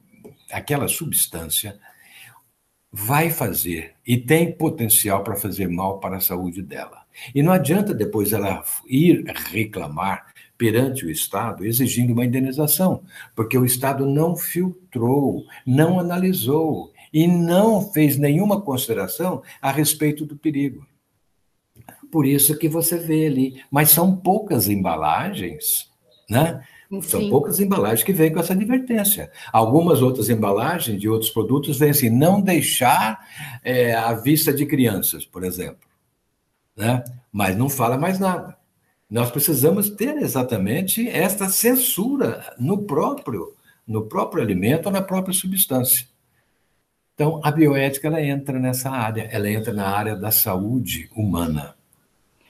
aquela 0.51 0.89
substância 0.89 1.79
vai 2.97 3.29
fazer 3.29 3.95
e 4.07 4.17
tem 4.17 4.53
potencial 4.53 5.25
para 5.25 5.35
fazer 5.35 5.69
mal 5.69 5.99
para 5.99 6.19
a 6.19 6.21
saúde 6.21 6.63
dela. 6.63 7.03
E 7.35 7.43
não 7.43 7.51
adianta 7.53 7.93
depois 7.93 8.33
ela 8.33 8.63
ir 8.87 9.25
reclamar 9.51 10.33
perante 10.57 11.05
o 11.05 11.11
Estado 11.11 11.67
exigindo 11.67 12.13
uma 12.13 12.25
indenização, 12.25 13.03
porque 13.35 13.59
o 13.59 13.65
Estado 13.65 14.07
não 14.07 14.37
filtrou, 14.37 15.45
não 15.67 15.99
analisou 15.99 16.93
e 17.13 17.27
não 17.27 17.91
fez 17.91 18.17
nenhuma 18.17 18.61
consideração 18.61 19.43
a 19.61 19.73
respeito 19.73 20.25
do 20.25 20.37
perigo. 20.37 20.87
Por 22.13 22.25
isso 22.25 22.57
que 22.57 22.69
você 22.69 22.97
vê 22.97 23.27
ali, 23.27 23.61
mas 23.73 23.91
são 23.91 24.17
poucas 24.17 24.69
embalagens, 24.69 25.91
né? 26.31 26.65
São 27.03 27.21
Sim. 27.21 27.31
poucas 27.31 27.61
embalagens 27.61 28.03
que 28.03 28.13
vêm 28.13 28.33
com 28.33 28.41
essa 28.41 28.53
advertência. 28.53 29.31
Algumas 29.53 30.03
outras 30.03 30.29
embalagens 30.29 31.01
de 31.01 31.09
outros 31.09 31.31
produtos 31.31 31.79
vêm 31.79 31.91
assim, 31.91 32.11
não 32.11 32.41
deixar 32.41 33.21
é, 33.63 33.95
à 33.95 34.13
vista 34.15 34.53
de 34.53 34.67
crianças, 34.67 35.25
por 35.25 35.45
exemplo. 35.45 35.89
Né? 36.77 37.05
Mas 37.33 37.57
não 37.57 37.69
fala 37.69 37.97
mais 37.97 38.19
nada. 38.19 38.57
Nós 39.09 39.31
precisamos 39.31 39.91
ter 39.91 40.17
exatamente 40.17 41.09
esta 41.09 41.49
censura 41.49 42.55
no 42.59 42.85
próprio, 42.85 43.55
no 43.87 44.07
próprio 44.07 44.43
alimento 44.43 44.87
ou 44.87 44.93
na 44.93 45.03
própria 45.03 45.35
substância. 45.35 46.07
Então, 47.15 47.41
a 47.45 47.51
bioética 47.53 48.09
ela 48.09 48.21
entra 48.21 48.59
nessa 48.59 48.91
área, 48.91 49.29
ela 49.31 49.49
entra 49.49 49.73
na 49.73 49.89
área 49.89 50.17
da 50.17 50.33
saúde 50.33 51.09
humana. 51.15 51.77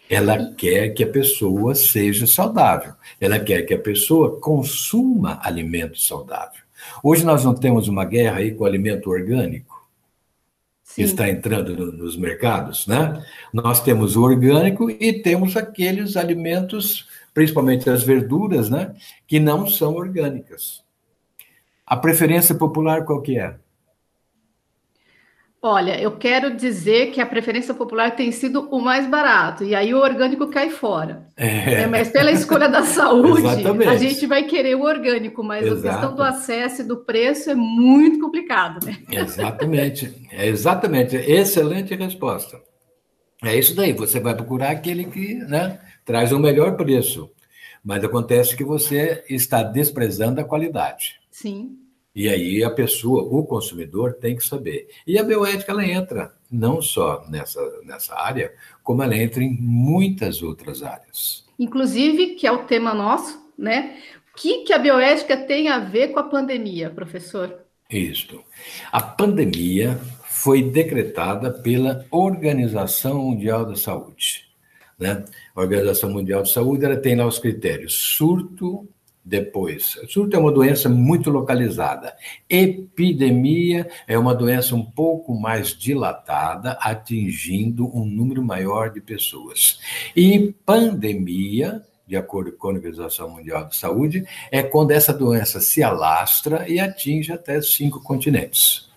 Ela 0.08 0.52
quer 0.54 0.90
que 0.90 1.02
a 1.02 1.11
pessoa 1.11 1.75
seja 1.75 2.26
saudável. 2.26 2.92
Ela 3.20 3.38
quer 3.38 3.62
que 3.62 3.75
a 3.75 3.78
pessoa 3.78 4.38
consuma 4.38 5.38
alimento 5.42 5.99
saudável. 5.99 6.62
Hoje 7.02 7.25
nós 7.25 7.44
não 7.44 7.54
temos 7.54 7.88
uma 7.88 8.04
guerra 8.04 8.38
aí 8.38 8.52
com 8.52 8.64
o 8.64 8.66
alimento 8.66 9.11
orgânico 9.11 9.75
Sim. 10.82 10.94
que 10.94 11.02
está 11.02 11.28
entrando 11.28 11.75
no, 11.75 11.92
nos 11.92 12.16
mercados, 12.16 12.87
né? 12.87 13.25
Nós 13.52 13.82
temos 13.82 14.16
o 14.16 14.23
orgânico 14.23 14.90
e 14.90 15.12
temos 15.12 15.56
aqueles 15.56 16.16
alimentos, 16.16 17.08
principalmente 17.32 17.88
as 17.88 18.02
verduras, 18.02 18.68
né, 18.68 18.94
que 19.26 19.40
não 19.40 19.66
são 19.66 19.94
orgânicas. 19.94 20.84
A 21.87 21.96
preferência 21.96 22.54
popular 22.54 23.04
qual 23.04 23.20
que 23.20 23.38
é? 23.38 23.56
Olha, 25.66 25.99
eu 25.99 26.11
quero 26.11 26.54
dizer 26.54 27.11
que 27.11 27.23
a 27.23 27.25
preferência 27.25 27.73
popular 27.73 28.14
tem 28.14 28.30
sido 28.30 28.68
o 28.71 28.83
mais 28.83 29.06
barato, 29.09 29.64
e 29.64 29.75
aí 29.75 29.94
o 29.94 29.99
orgânico 29.99 30.49
cai 30.49 30.68
fora. 30.68 31.26
É. 31.35 31.85
É, 31.85 31.87
mas 31.87 32.11
pela 32.11 32.30
escolha 32.30 32.68
da 32.68 32.83
saúde, 32.85 33.47
a 33.88 33.97
gente 33.97 34.26
vai 34.26 34.42
querer 34.42 34.75
o 34.75 34.83
orgânico, 34.83 35.42
mas 35.42 35.64
Exato. 35.64 35.78
a 35.78 35.90
questão 35.90 36.14
do 36.16 36.23
acesso 36.23 36.83
e 36.83 36.85
do 36.85 36.99
preço 36.99 37.50
é 37.50 37.54
muito 37.54 38.21
complicado, 38.21 38.85
né? 38.85 38.99
Exatamente, 39.11 40.28
é 40.30 40.47
exatamente, 40.47 41.16
excelente 41.16 41.94
resposta. 41.94 42.61
É 43.42 43.59
isso 43.59 43.75
daí, 43.75 43.94
você 43.94 44.21
vai 44.21 44.35
procurar 44.35 44.71
aquele 44.71 45.04
que 45.04 45.37
né, 45.37 45.80
traz 46.04 46.30
o 46.30 46.38
melhor 46.38 46.76
preço, 46.76 47.30
mas 47.83 48.04
acontece 48.04 48.54
que 48.54 48.64
você 48.64 49.25
está 49.30 49.62
desprezando 49.62 50.42
a 50.42 50.44
qualidade. 50.44 51.14
Sim. 51.30 51.78
E 52.14 52.28
aí 52.28 52.62
a 52.62 52.71
pessoa, 52.71 53.23
o 53.23 53.44
consumidor, 53.44 54.14
tem 54.14 54.37
que 54.37 54.47
saber. 54.47 54.88
E 55.06 55.18
a 55.18 55.25
bioética 55.25 55.73
ela 55.73 55.85
entra 55.85 56.33
não 56.50 56.80
só 56.80 57.25
nessa, 57.28 57.61
nessa 57.85 58.14
área, 58.14 58.52
como 58.83 59.02
ela 59.02 59.16
entra 59.16 59.42
em 59.42 59.56
muitas 59.61 60.42
outras 60.42 60.83
áreas. 60.83 61.44
Inclusive, 61.59 62.35
que 62.35 62.47
é 62.47 62.52
o 62.52 62.64
tema 62.64 62.94
nosso, 62.94 63.44
né? 63.59 63.99
O 64.33 64.37
que, 64.37 64.64
que 64.64 64.73
a 64.73 64.78
bioética 64.78 65.37
tem 65.37 65.68
a 65.68 65.78
ver 65.78 66.09
com 66.09 66.21
a 66.21 66.25
pandemia, 66.25 66.90
professor? 66.90 67.61
Isso. 67.90 68.42
A 68.90 69.00
pandemia 69.00 70.00
foi 70.25 70.62
decretada 70.62 71.50
pela 71.50 72.04
Organização 72.11 73.18
Mundial 73.18 73.64
da 73.64 73.76
Saúde. 73.76 74.44
Né? 74.99 75.25
A 75.54 75.61
Organização 75.61 76.11
Mundial 76.11 76.42
de 76.42 76.52
Saúde 76.52 76.85
ela 76.85 76.97
tem 76.97 77.16
lá 77.16 77.26
os 77.26 77.38
critérios 77.38 77.94
surto, 77.94 78.88
depois. 79.24 79.98
Surto 80.08 80.36
é 80.36 80.38
uma 80.38 80.52
doença 80.52 80.88
muito 80.88 81.30
localizada. 81.30 82.14
Epidemia 82.48 83.88
é 84.06 84.18
uma 84.18 84.34
doença 84.34 84.74
um 84.74 84.84
pouco 84.84 85.34
mais 85.34 85.68
dilatada, 85.76 86.72
atingindo 86.80 87.86
um 87.96 88.04
número 88.04 88.44
maior 88.44 88.90
de 88.90 89.00
pessoas. 89.00 89.80
E 90.14 90.54
pandemia, 90.66 91.82
de 92.06 92.16
acordo 92.16 92.52
com 92.52 92.68
a 92.68 92.72
Organização 92.72 93.30
Mundial 93.30 93.66
de 93.66 93.76
Saúde, 93.76 94.26
é 94.50 94.62
quando 94.62 94.90
essa 94.90 95.12
doença 95.12 95.58
se 95.60 95.82
alastra 95.82 96.68
e 96.68 96.78
atinge 96.78 97.32
até 97.32 97.62
cinco 97.62 98.02
continentes. 98.02 98.90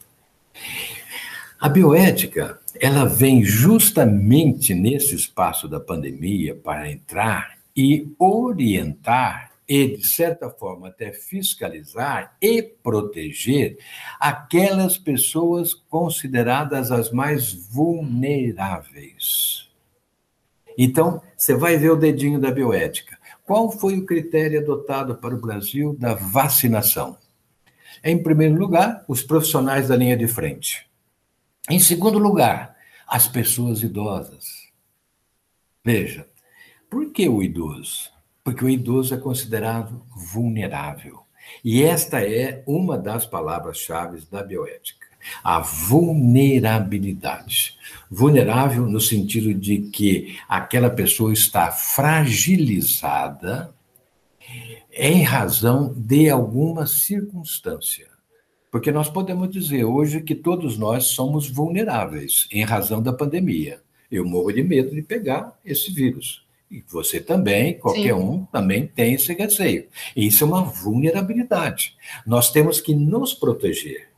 A 1.60 1.69
bioética, 1.69 2.60
ela 2.79 3.05
vem 3.05 3.43
justamente 3.43 4.74
nesse 4.74 5.15
espaço 5.15 5.67
da 5.67 5.79
pandemia 5.79 6.53
para 6.53 6.91
entrar 6.91 7.57
e 7.75 8.12
orientar 8.19 9.51
e, 9.68 9.98
de 9.98 10.08
certa 10.08 10.50
forma, 10.50 10.88
até 10.88 11.12
fiscalizar 11.12 12.38
e 12.42 12.64
proteger 12.64 13.78
aquelas 14.20 14.98
pessoas 14.98 15.74
consideradas 15.74 16.92
as 16.92 17.12
mais 17.12 17.52
vulneráveis. 17.52 19.70
Então, 20.78 21.22
você 21.36 21.56
vai 21.56 21.76
ver 21.76 21.92
o 21.92 21.98
dedinho 21.98 22.40
da 22.40 22.52
bioética. 22.52 23.18
Qual 23.44 23.72
foi 23.72 23.98
o 23.98 24.06
critério 24.06 24.60
adotado 24.60 25.16
para 25.16 25.36
o 25.36 25.40
Brasil 25.40 25.96
da 26.00 26.14
vacinação? 26.14 27.18
Em 28.04 28.22
primeiro 28.22 28.56
lugar, 28.56 29.04
os 29.08 29.24
profissionais 29.24 29.88
da 29.88 29.96
linha 29.96 30.16
de 30.16 30.28
frente. 30.28 30.88
Em 31.70 31.80
segundo 31.80 32.20
lugar, 32.20 32.76
as 33.08 33.28
pessoas 33.28 33.82
idosas. 33.82 34.68
Veja, 35.84 36.28
por 36.90 37.12
que 37.12 37.28
o 37.28 37.42
idoso? 37.42 38.17
Porque 38.48 38.63
o 38.63 38.70
idoso 38.70 39.13
é 39.13 39.18
considerado 39.18 40.01
vulnerável. 40.16 41.20
E 41.66 41.84
esta 41.84 42.22
é 42.22 42.63
uma 42.66 42.98
das 42.98 43.25
palavras-chave 43.25 44.22
da 44.32 44.42
bioética. 44.42 45.06
A 45.44 45.60
vulnerabilidade. 45.60 47.75
Vulnerável 48.10 48.86
no 48.86 49.01
sentido 49.01 49.54
de 49.54 49.80
que 49.89 50.39
aquela 50.48 50.89
pessoa 50.89 51.34
está 51.34 51.74
fragilizada 51.74 53.75
em 54.94 55.24
razão 55.24 55.94
de 55.94 56.30
alguma 56.30 56.88
circunstância. 56.88 58.08
Porque 58.72 58.94
nós 58.94 59.10
podemos 59.10 59.50
dizer 59.50 59.84
hoje 59.84 60.22
que 60.22 60.36
todos 60.36 60.77
nós 60.77 61.08
somos 61.08 61.50
vulneráveis 61.50 62.48
em 62.50 62.63
razão 62.63 63.04
da 63.04 63.12
pandemia. 63.12 63.82
Eu 64.10 64.24
morro 64.24 64.54
de 64.54 64.63
medo 64.63 64.96
de 64.96 65.01
pegar 65.01 65.60
esse 65.66 65.92
vírus. 65.92 66.47
E 66.70 66.84
você 66.88 67.20
também, 67.22 67.78
qualquer 67.78 68.14
Sim. 68.14 68.22
um, 68.22 68.46
também 68.46 68.88
tem 68.88 69.14
esse 69.14 69.34
receio. 69.34 69.88
Isso 70.16 70.44
é 70.44 70.48
uma 70.48 70.64
vulnerabilidade. 70.64 71.96
Nós 72.26 72.52
temos 72.52 72.82
que 72.82 72.94
nos 72.94 73.34
proteger. 73.34 74.10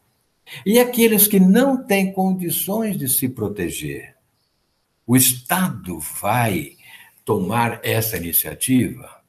E 0.65 0.79
aqueles 0.79 1.27
que 1.27 1.39
não 1.39 1.85
têm 1.85 2.11
condições 2.11 2.97
de 2.97 3.07
se 3.07 3.29
proteger, 3.29 4.15
o 5.05 5.15
Estado 5.15 5.99
vai 5.99 6.75
tomar 7.23 7.79
essa 7.83 8.17
iniciativa? 8.17 9.19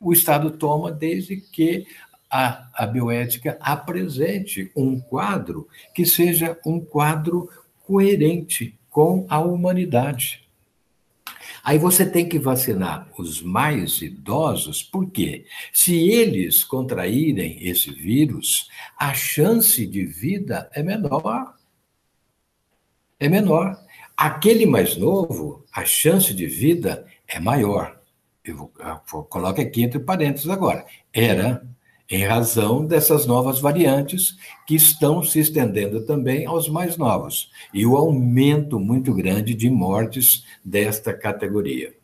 o 0.00 0.12
Estado 0.12 0.50
toma 0.50 0.92
desde 0.92 1.36
que 1.36 1.86
a, 2.30 2.68
a 2.74 2.86
bioética 2.86 3.56
apresente 3.60 4.70
um 4.76 5.00
quadro 5.00 5.68
que 5.94 6.04
seja 6.04 6.58
um 6.64 6.80
quadro 6.80 7.48
coerente 7.84 8.78
com 8.90 9.26
a 9.28 9.38
humanidade. 9.38 10.45
Aí 11.66 11.78
você 11.78 12.08
tem 12.08 12.28
que 12.28 12.38
vacinar 12.38 13.08
os 13.18 13.42
mais 13.42 14.00
idosos, 14.00 14.84
porque 14.84 15.46
se 15.72 15.96
eles 15.96 16.62
contraírem 16.62 17.58
esse 17.60 17.90
vírus, 17.90 18.70
a 18.96 19.12
chance 19.12 19.84
de 19.84 20.06
vida 20.06 20.70
é 20.72 20.80
menor. 20.80 21.56
É 23.18 23.28
menor. 23.28 23.76
Aquele 24.16 24.64
mais 24.64 24.96
novo, 24.96 25.64
a 25.72 25.84
chance 25.84 26.32
de 26.32 26.46
vida 26.46 27.04
é 27.26 27.40
maior. 27.40 28.00
Eu, 28.44 28.70
coloco 29.28 29.60
aqui 29.60 29.82
entre 29.82 29.98
parênteses 29.98 30.48
agora. 30.48 30.86
Era 31.12 31.66
em 32.10 32.24
razão 32.24 32.86
dessas 32.86 33.26
novas 33.26 33.60
variantes 33.60 34.36
que 34.66 34.74
estão 34.74 35.22
se 35.22 35.40
estendendo 35.40 36.04
também 36.06 36.46
aos 36.46 36.68
mais 36.68 36.96
novos, 36.96 37.50
e 37.74 37.84
o 37.84 37.96
aumento 37.96 38.78
muito 38.78 39.12
grande 39.12 39.54
de 39.54 39.68
mortes 39.68 40.44
desta 40.64 41.12
categoria. 41.12 41.94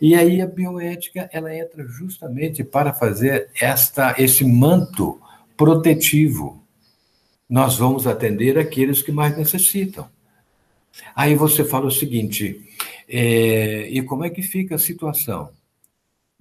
E 0.00 0.14
aí 0.14 0.40
a 0.40 0.46
bioética 0.46 1.28
ela 1.32 1.54
entra 1.54 1.86
justamente 1.86 2.62
para 2.62 2.92
fazer 2.92 3.50
esta 3.60 4.14
esse 4.18 4.44
manto 4.44 5.20
protetivo. 5.56 6.62
Nós 7.48 7.76
vamos 7.76 8.06
atender 8.06 8.58
aqueles 8.58 9.02
que 9.02 9.12
mais 9.12 9.36
necessitam. 9.36 10.08
Aí 11.14 11.34
você 11.34 11.64
fala 11.64 11.86
o 11.86 11.90
seguinte: 11.90 12.60
é, 13.08 13.88
e 13.90 14.02
como 14.02 14.24
é 14.24 14.30
que 14.30 14.42
fica 14.42 14.76
a 14.76 14.78
situação? 14.78 15.50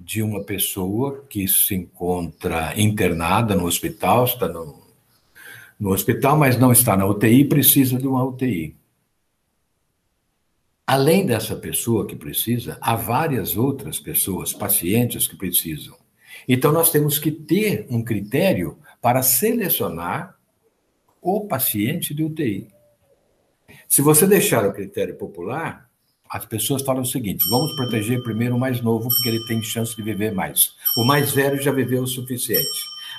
De 0.03 0.22
uma 0.22 0.43
pessoa 0.43 1.24
que 1.29 1.48
se 1.48 1.74
encontra 1.74 2.74
internada 2.79 3.55
no 3.55 3.65
hospital, 3.65 4.25
está 4.25 4.50
no, 4.50 4.83
no 5.79 5.91
hospital, 5.91 6.38
mas 6.38 6.57
não 6.57 6.72
está 6.72 6.98
na 6.98 7.05
UTI, 7.05 7.45
precisa 7.45 7.98
de 7.98 8.05
uma 8.05 8.24
UTI. 8.24 8.75
Além 10.86 11.25
dessa 11.25 11.55
pessoa 11.55 12.05
que 12.05 12.15
precisa, 12.15 12.77
há 12.81 12.95
várias 12.95 13.55
outras 13.55 13.98
pessoas, 13.98 14.51
pacientes 14.51 15.25
que 15.25 15.38
precisam. 15.38 15.98
Então, 16.48 16.74
nós 16.74 16.91
temos 16.91 17.17
que 17.17 17.31
ter 17.31 17.88
um 17.89 18.03
critério 18.03 18.77
para 19.01 19.24
selecionar 19.24 20.38
o 21.22 21.48
paciente 21.48 22.13
de 22.13 22.25
UTI. 22.25 22.67
Se 23.88 24.01
você 24.01 24.27
deixar 24.27 24.65
o 24.65 24.74
critério 24.74 25.15
popular, 25.15 25.89
as 26.34 26.46
pessoas 26.46 26.82
falam 26.82 27.04
o 27.04 27.06
seguinte: 27.06 27.48
vamos 27.48 27.75
proteger 27.75 28.24
primeiro 28.24 28.56
o 28.56 28.60
mais 28.60 28.82
novo, 28.82 29.08
porque 29.08 29.30
ele 29.30 29.46
tem 29.46 29.62
chance 29.62 29.96
de 29.96 30.02
viver 30.02 30.34
mais. 30.34 30.74
O 30.98 31.06
mais 31.06 31.32
velho 31.32 31.62
já 31.62 31.72
viveu 31.72 32.02
o 32.02 32.08
suficiente. 32.08 32.68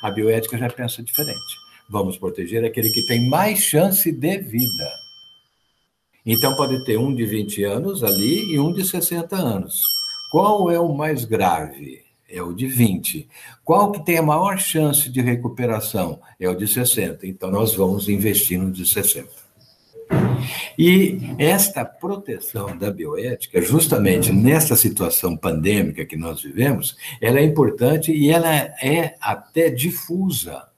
A 0.02 0.11
bioética 0.11 0.59
já 0.59 0.68
pensa 0.68 1.00
diferente. 1.00 1.56
Vamos 1.88 2.18
proteger 2.18 2.64
aquele 2.64 2.90
que 2.90 3.06
tem 3.06 3.28
mais 3.30 3.61
chance 3.61 4.11
de 4.11 4.38
vida. 4.38 4.90
Então 6.26 6.56
pode 6.56 6.85
ter 6.85 6.99
um 6.99 7.14
de 7.14 7.25
20 7.25 7.62
anos 7.62 8.02
ali 8.02 8.52
e 8.52 8.59
um 8.59 8.73
de 8.73 8.85
60 8.85 9.37
anos. 9.37 9.83
Qual 10.33 10.68
é 10.68 10.80
o 10.80 10.92
mais 10.92 11.25
grave? 11.25 12.02
É 12.28 12.42
o 12.42 12.52
de 12.52 12.66
20. 12.66 13.28
Qual 13.62 13.92
que 13.92 14.04
tem 14.04 14.18
a 14.18 14.23
maior 14.23 14.59
chance 14.59 15.09
de 15.09 15.21
recuperação? 15.21 16.21
É 16.40 16.49
o 16.49 16.56
de 16.56 16.66
60. 16.66 17.25
Então 17.28 17.49
nós 17.49 17.75
vamos 17.75 18.09
investir 18.09 18.59
no 18.59 18.73
de 18.73 18.85
60. 18.85 19.43
E 20.78 21.18
esta 21.38 21.84
proteção 21.84 22.76
da 22.76 22.90
bioética, 22.90 23.60
justamente 23.60 24.32
nessa 24.32 24.76
situação 24.76 25.36
pandêmica 25.36 26.04
que 26.04 26.16
nós 26.16 26.42
vivemos, 26.42 26.96
ela 27.20 27.38
é 27.38 27.44
importante 27.44 28.12
e 28.12 28.30
ela 28.30 28.54
é 28.54 29.16
até 29.20 29.70
difusa. 29.70 30.68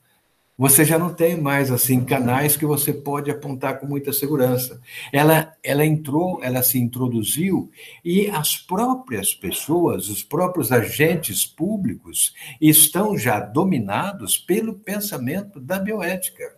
Você 0.59 0.87
já 0.87 0.99
não 0.99 1.13
tem 1.13 1.39
mais 1.39 1.71
assim 1.71 2.03
canais 2.03 2.57
que 2.57 2.65
você 2.65 2.91
pode 2.91 3.31
apontar 3.31 3.79
com 3.79 3.87
muita 3.87 4.11
segurança. 4.11 4.81
Ela, 5.13 5.53
ela 5.63 5.85
entrou, 5.85 6.43
ela 6.43 6.63
se 6.63 6.79
introduziu 6.79 7.71
e 8.03 8.31
as 8.31 8.57
próprias 8.57 9.35
pessoas, 9.35 10.09
os 10.09 10.23
próprios 10.23 10.73
agentes 10.73 11.45
públicos 11.45 12.33
estão 12.59 13.19
já 13.19 13.39
dominados 13.39 14.39
pelo 14.39 14.79
pensamento 14.79 15.61
da 15.61 15.79
bioética 15.79 16.57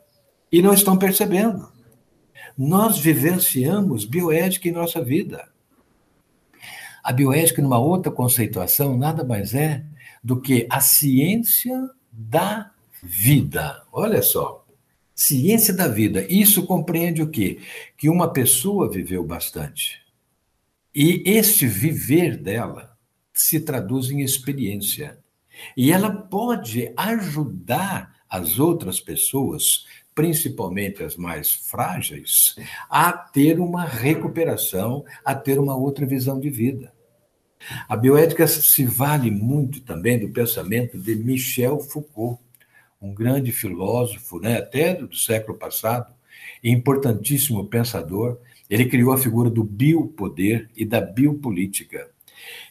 e 0.53 0.63
não 0.63 0.73
estão 0.73 0.97
percebendo. 0.97 1.78
Nós 2.59 2.99
vivenciamos 2.99 4.05
bioética 4.05 4.69
em 4.69 4.73
nossa 4.73 5.01
vida. 5.01 5.49
A 7.05 7.13
bioética, 7.13 7.63
numa 7.63 7.79
outra 7.79 8.11
conceituação, 8.11 8.99
nada 8.99 9.23
mais 9.23 9.55
é 9.55 9.85
do 10.25 10.41
que 10.41 10.67
a 10.69 10.81
ciência 10.81 11.89
da 12.11 12.73
vida. 13.01 13.87
Olha 13.93 14.21
só. 14.23 14.67
Ciência 15.15 15.73
da 15.73 15.87
vida. 15.87 16.27
Isso 16.29 16.67
compreende 16.67 17.23
o 17.23 17.31
quê? 17.31 17.61
Que 17.97 18.09
uma 18.09 18.33
pessoa 18.33 18.91
viveu 18.91 19.23
bastante. 19.23 20.01
E 20.93 21.23
este 21.25 21.65
viver 21.65 22.37
dela 22.37 22.99
se 23.33 23.61
traduz 23.61 24.11
em 24.11 24.21
experiência. 24.21 25.19
E 25.77 25.93
ela 25.93 26.11
pode 26.11 26.93
ajudar 26.97 28.17
as 28.29 28.59
outras 28.59 29.01
pessoas 29.01 29.87
principalmente 30.19 31.05
as 31.05 31.17
mais 31.17 31.53
frágeis, 31.53 32.57
a 32.91 33.13
ter 33.13 33.61
uma 33.61 33.85
recuperação, 33.85 35.05
a 35.25 35.33
ter 35.33 35.61
uma 35.61 35.77
outra 35.77 36.05
visão 36.05 36.41
de 36.41 36.51
vida. 36.51 36.93
A 37.89 37.97
bioética 37.97 38.49
se 38.49 38.85
vale 38.85 39.31
muito 39.31 39.81
também 39.81 40.19
do 40.19 40.29
pensamento 40.31 40.99
de 40.99 41.15
Michel 41.15 41.79
Foucault, 41.79 42.43
um 43.01 43.15
grande 43.15 43.53
filósofo, 43.53 44.41
né, 44.41 44.57
até 44.57 44.93
do 44.93 45.15
século 45.15 45.57
passado, 45.57 46.13
importantíssimo 46.65 47.69
pensador. 47.69 48.41
Ele 48.69 48.87
criou 48.87 49.13
a 49.13 49.19
figura 49.19 49.49
do 49.49 49.63
biopoder 49.63 50.69
e 50.77 50.85
da 50.85 51.01
biopolítica. 51.01 52.11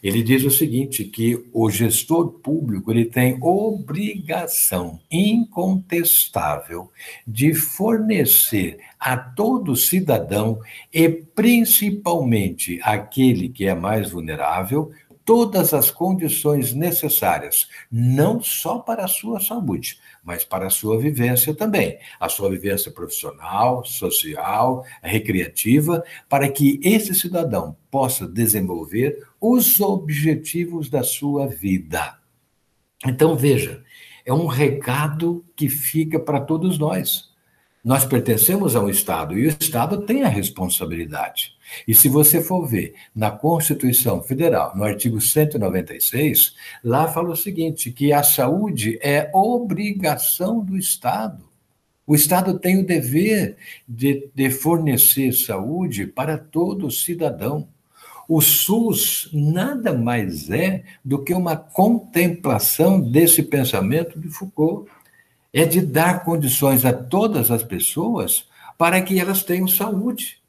Ele 0.03 0.21
diz 0.21 0.43
o 0.43 0.51
seguinte, 0.51 1.03
que 1.03 1.45
o 1.53 1.69
gestor 1.69 2.29
público 2.39 2.91
ele 2.91 3.05
tem 3.05 3.37
obrigação 3.41 4.99
incontestável 5.11 6.91
de 7.25 7.53
fornecer 7.53 8.79
a 8.99 9.17
todo 9.17 9.75
cidadão 9.75 10.59
e 10.93 11.09
principalmente 11.09 12.79
aquele 12.83 13.49
que 13.49 13.65
é 13.65 13.75
mais 13.75 14.11
vulnerável 14.11 14.91
todas 15.27 15.73
as 15.73 15.91
condições 15.91 16.73
necessárias, 16.73 17.67
não 17.91 18.41
só 18.41 18.79
para 18.79 19.03
a 19.03 19.09
sua 19.09 19.41
saúde, 19.41 19.99
mas 20.23 20.45
para 20.45 20.67
a 20.67 20.69
sua 20.69 20.97
vivência 20.97 21.53
também, 21.53 21.99
a 22.17 22.29
sua 22.29 22.49
vivência 22.49 22.89
profissional, 22.91 23.83
social, 23.83 24.85
recreativa, 25.03 26.01
para 26.29 26.49
que 26.49 26.79
esse 26.81 27.13
cidadão 27.13 27.75
possa 27.91 28.25
desenvolver 28.25 29.26
os 29.39 29.79
objetivos 29.79 30.89
da 30.89 31.03
sua 31.03 31.47
vida. 31.47 32.17
Então, 33.05 33.35
veja, 33.35 33.83
é 34.25 34.33
um 34.33 34.47
recado 34.47 35.45
que 35.55 35.69
fica 35.69 36.19
para 36.19 36.41
todos 36.41 36.77
nós. 36.77 37.29
Nós 37.83 38.03
pertencemos 38.03 38.75
a 38.75 38.81
um 38.81 38.89
Estado 38.89 39.37
e 39.37 39.45
o 39.45 39.49
Estado 39.49 40.01
tem 40.01 40.23
a 40.23 40.27
responsabilidade. 40.27 41.53
E 41.87 41.95
se 41.95 42.09
você 42.09 42.41
for 42.41 42.67
ver 42.67 42.95
na 43.15 43.31
Constituição 43.31 44.21
Federal, 44.21 44.75
no 44.75 44.83
artigo 44.83 45.21
196, 45.21 46.53
lá 46.83 47.07
fala 47.07 47.29
o 47.29 47.35
seguinte: 47.37 47.91
que 47.91 48.11
a 48.11 48.23
saúde 48.23 48.99
é 49.01 49.31
obrigação 49.33 50.59
do 50.59 50.75
Estado. 50.75 51.47
O 52.05 52.15
Estado 52.15 52.57
tem 52.57 52.77
o 52.77 52.85
dever 52.85 53.57
de, 53.87 54.29
de 54.33 54.49
fornecer 54.49 55.31
saúde 55.33 56.07
para 56.07 56.37
todo 56.37 56.91
cidadão. 56.91 57.69
O 58.27 58.41
SUS 58.41 59.29
nada 59.31 59.93
mais 59.93 60.49
é 60.49 60.83
do 61.03 61.23
que 61.23 61.33
uma 61.33 61.55
contemplação 61.55 62.99
desse 62.99 63.41
pensamento 63.41 64.19
de 64.19 64.29
Foucault. 64.29 64.89
É 65.53 65.65
de 65.65 65.81
dar 65.81 66.23
condições 66.23 66.85
a 66.85 66.91
todas 66.91 67.49
as 67.49 67.63
pessoas 67.63 68.47
para 68.77 69.01
que 69.01 69.19
elas 69.19 69.43
tenham 69.43 69.67
saúde 69.67 70.41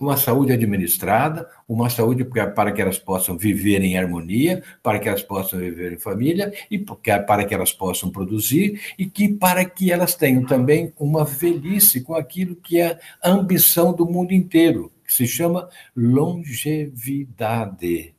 uma 0.00 0.16
saúde 0.16 0.52
administrada, 0.52 1.48
uma 1.68 1.90
saúde 1.90 2.24
para 2.54 2.70
que 2.70 2.80
elas 2.80 2.98
possam 2.98 3.36
viver 3.36 3.82
em 3.82 3.98
harmonia, 3.98 4.62
para 4.80 4.98
que 4.98 5.08
elas 5.08 5.22
possam 5.22 5.58
viver 5.58 5.92
em 5.92 5.98
família 5.98 6.52
e 6.70 6.78
para 6.78 7.44
que 7.44 7.52
elas 7.52 7.72
possam 7.72 8.08
produzir 8.08 8.80
e 8.96 9.06
que 9.06 9.28
para 9.28 9.64
que 9.64 9.90
elas 9.90 10.14
tenham 10.14 10.44
também 10.44 10.92
uma 10.98 11.24
velhice 11.24 12.00
com 12.00 12.14
aquilo 12.14 12.54
que 12.54 12.80
é 12.80 12.98
a 13.20 13.30
ambição 13.30 13.92
do 13.92 14.06
mundo 14.06 14.32
inteiro, 14.32 14.92
se 15.12 15.26
chama 15.26 15.68
longevidade. 15.96 18.14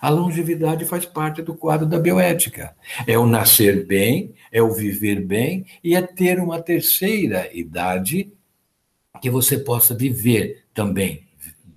A 0.00 0.08
longevidade 0.08 0.84
faz 0.84 1.04
parte 1.04 1.42
do 1.42 1.54
quadro 1.54 1.86
da 1.86 1.98
bioética. 1.98 2.74
É 3.06 3.18
o 3.18 3.26
nascer 3.26 3.84
bem, 3.84 4.32
é 4.52 4.62
o 4.62 4.72
viver 4.72 5.20
bem 5.20 5.66
e 5.82 5.96
é 5.96 6.02
ter 6.02 6.38
uma 6.38 6.62
terceira 6.62 7.50
idade 7.52 8.32
que 9.20 9.28
você 9.28 9.58
possa 9.58 9.94
viver 9.94 10.64
também 10.72 11.28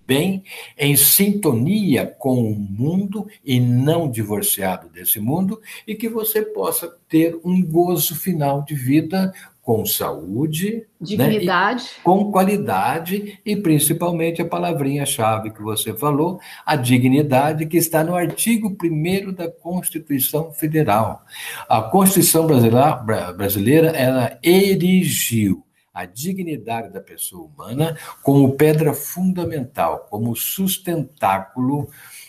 bem, 0.05 0.43
em 0.77 0.95
sintonia 0.95 2.05
com 2.05 2.43
o 2.43 2.55
mundo 2.55 3.27
e 3.43 3.59
não 3.59 4.09
divorciado 4.09 4.89
desse 4.89 5.19
mundo, 5.19 5.61
e 5.87 5.95
que 5.95 6.09
você 6.09 6.41
possa 6.41 6.95
ter 7.07 7.39
um 7.43 7.63
gozo 7.63 8.15
final 8.15 8.63
de 8.63 8.75
vida 8.75 9.33
com 9.63 9.85
saúde, 9.85 10.75
né, 10.75 10.85
dignidade, 10.99 11.83
né? 11.83 11.89
com 12.03 12.29
qualidade 12.29 13.39
e 13.45 13.55
principalmente 13.55 14.41
a 14.41 14.45
palavrinha-chave 14.45 15.51
que 15.51 15.61
você 15.61 15.93
falou, 15.93 16.37
a 16.65 16.75
dignidade, 16.75 17.65
que 17.65 17.77
está 17.77 18.03
no 18.03 18.13
artigo 18.13 18.75
1 18.83 19.31
da 19.31 19.49
Constituição 19.49 20.51
Federal. 20.51 21.23
A 21.69 21.81
Constituição 21.81 22.45
brasileira, 22.45 22.95
brasileira 23.31 23.87
ela 23.91 24.37
erigiu 24.43 25.65
a 25.93 26.05
dignidade 26.05 26.91
da 26.91 26.99
pessoa 26.99 27.45
humana 27.45 27.97
como 28.21 28.57
pedra 28.57 28.93
fundamental, 28.93 30.07
como 30.09 30.35
sustentáculo 30.35 31.87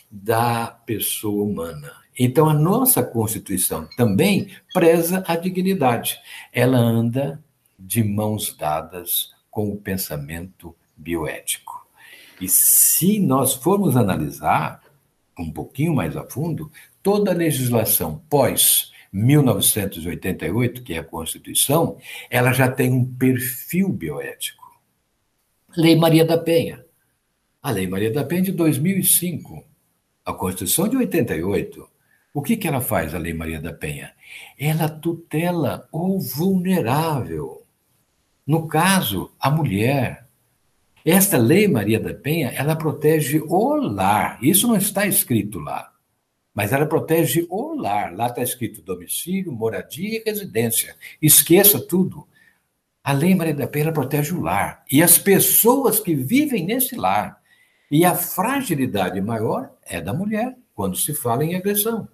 da 0.09 0.67
pessoa 0.87 1.43
humana. 1.43 2.04
Então, 2.19 2.49
a 2.49 2.55
nossa 2.55 3.03
Constituição 3.03 3.89
também 3.97 4.51
preza 4.73 5.25
a 5.27 5.37
dignidade. 5.37 6.19
Ela 6.53 6.79
anda 6.79 7.43
de 7.79 8.05
mãos 8.05 8.57
dadas 8.57 9.33
com 9.51 9.71
o 9.71 9.77
pensamento 9.77 10.75
bioético. 10.97 11.87
E 12.41 12.49
se 12.49 13.19
nós 13.21 13.55
formos 13.55 13.97
analisar 13.97 14.83
um 15.39 15.51
pouquinho 15.51 15.95
mais 15.95 16.17
a 16.17 16.25
fundo, 16.25 16.71
toda 17.03 17.31
a 17.31 17.35
legislação 17.35 18.23
pós 18.29 18.93
1988, 19.13 20.83
que 20.83 20.95
é 20.95 20.99
a 20.99 21.05
Constituição, 21.05 21.99
ela 22.29 22.53
já 22.53 22.69
tem 22.69 22.93
um 22.93 23.05
perfil 23.05 23.89
bioético. 23.89 24.65
Lei 25.77 25.97
Maria 25.97 26.25
da 26.25 26.39
Penha. 26.39 26.85
A 27.63 27.71
Lei 27.71 27.87
Maria 27.87 28.13
da 28.13 28.25
Penha 28.25 28.43
de 28.43 28.53
2005. 28.53 29.65
A 30.25 30.33
Constituição 30.33 30.89
de 30.89 30.97
88. 30.97 31.89
O 32.35 32.43
que, 32.43 32.57
que 32.57 32.67
ela 32.67 32.81
faz, 32.81 33.15
a 33.15 33.19
Lei 33.19 33.33
Maria 33.33 33.61
da 33.61 33.73
Penha? 33.73 34.13
Ela 34.59 34.89
tutela 34.89 35.89
o 35.93 36.19
vulnerável. 36.19 37.65
No 38.45 38.67
caso, 38.67 39.33
a 39.39 39.49
mulher. 39.49 40.27
Esta 41.05 41.39
Lei 41.39 41.69
Maria 41.69 42.01
da 42.01 42.13
Penha, 42.13 42.49
ela 42.49 42.75
protege 42.75 43.41
o 43.47 43.77
lar. 43.77 44.43
Isso 44.43 44.67
não 44.67 44.75
está 44.75 45.07
escrito 45.07 45.61
lá. 45.61 45.93
Mas 46.53 46.73
ela 46.73 46.87
protege 46.87 47.47
o 47.49 47.73
lar. 47.73 48.13
Lá 48.13 48.27
está 48.27 48.43
escrito 48.43 48.83
domicílio, 48.83 49.53
moradia 49.53 50.19
e 50.19 50.23
residência. 50.27 50.97
Esqueça 51.23 51.79
tudo. 51.79 52.27
A 53.05 53.13
Lei 53.13 53.33
Maria 53.37 53.55
da 53.55 53.69
Penha 53.69 53.93
protege 53.93 54.35
o 54.35 54.41
lar 54.41 54.83
e 54.91 55.05
as 55.05 55.19
pessoas 55.19 56.01
que 56.01 56.17
vivem 56.17 56.65
nesse 56.65 56.97
lar. 56.97 57.41
E 57.89 58.05
a 58.05 58.17
fragilidade 58.17 59.21
maior 59.21 59.71
é 59.85 60.01
da 60.01 60.13
mulher, 60.13 60.57
quando 60.75 60.97
se 60.97 61.15
fala 61.15 61.45
em 61.45 61.55
agressão. 61.55 62.09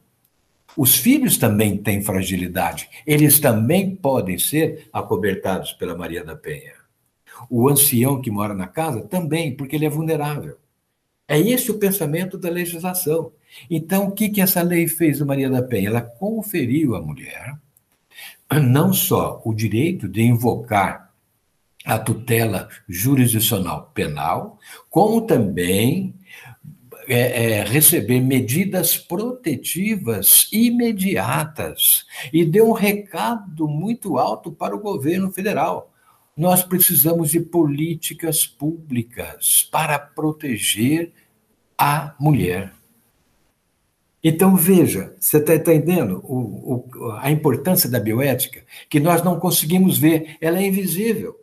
Os 0.77 0.97
filhos 0.97 1.37
também 1.37 1.77
têm 1.77 2.03
fragilidade, 2.03 2.89
eles 3.07 3.41
também 3.41 3.95
podem 3.95 4.39
ser 4.39 4.89
acobertados 4.93 5.73
pela 5.73 5.97
Maria 5.97 6.25
da 6.25 6.37
Penha. 6.37 6.75
O 7.49 7.69
ancião 7.69 8.21
que 8.21 8.31
mora 8.31 8.55
na 8.55 8.67
casa 8.67 9.03
também, 9.03 9.55
porque 9.55 9.77
ele 9.77 9.87
é 9.87 9.91
vulnerável. 9.91 10.57
É 11.27 11.39
esse 11.39 11.71
o 11.71 11.79
pensamento 11.79 12.37
da 12.37 12.51
legislação. 12.51 13.33
Então, 13.71 14.09
o 14.09 14.13
que, 14.13 14.29
que 14.29 14.41
essa 14.41 14.63
lei 14.63 14.89
fez, 14.89 15.21
Maria 15.21 15.49
da 15.49 15.63
Penha? 15.63 15.89
Ela 15.89 16.03
conferiu 16.03 16.95
à 16.95 17.01
mulher 17.01 17.57
não 18.59 18.93
só 18.93 19.41
o 19.45 19.55
direito 19.55 20.09
de 20.09 20.23
invocar 20.23 21.11
a 21.85 21.99
tutela 21.99 22.69
jurisdicional 22.89 23.91
penal, 23.95 24.59
como 24.89 25.23
também 25.23 26.15
é, 27.13 27.59
é, 27.59 27.65
receber 27.65 28.21
medidas 28.21 28.97
protetivas 28.97 30.49
imediatas 30.53 32.07
e 32.33 32.45
deu 32.45 32.69
um 32.69 32.73
recado 32.73 33.67
muito 33.67 34.17
alto 34.17 34.53
para 34.53 34.77
o 34.77 34.81
governo 34.81 35.33
federal. 35.33 35.93
Nós 36.37 36.63
precisamos 36.63 37.31
de 37.31 37.41
políticas 37.41 38.47
públicas 38.47 39.69
para 39.73 39.99
proteger 39.99 41.13
a 41.77 42.15
mulher. 42.19 42.73
Então, 44.23 44.55
veja, 44.55 45.13
você 45.19 45.39
está 45.39 45.55
entendendo 45.55 46.21
o, 46.23 46.87
o, 46.95 47.13
a 47.19 47.29
importância 47.31 47.91
da 47.91 47.99
bioética? 47.99 48.65
Que 48.89 49.01
nós 49.01 49.25
não 49.25 49.41
conseguimos 49.41 49.99
ver, 49.99 50.37
ela 50.41 50.59
é 50.61 50.67
invisível, 50.67 51.35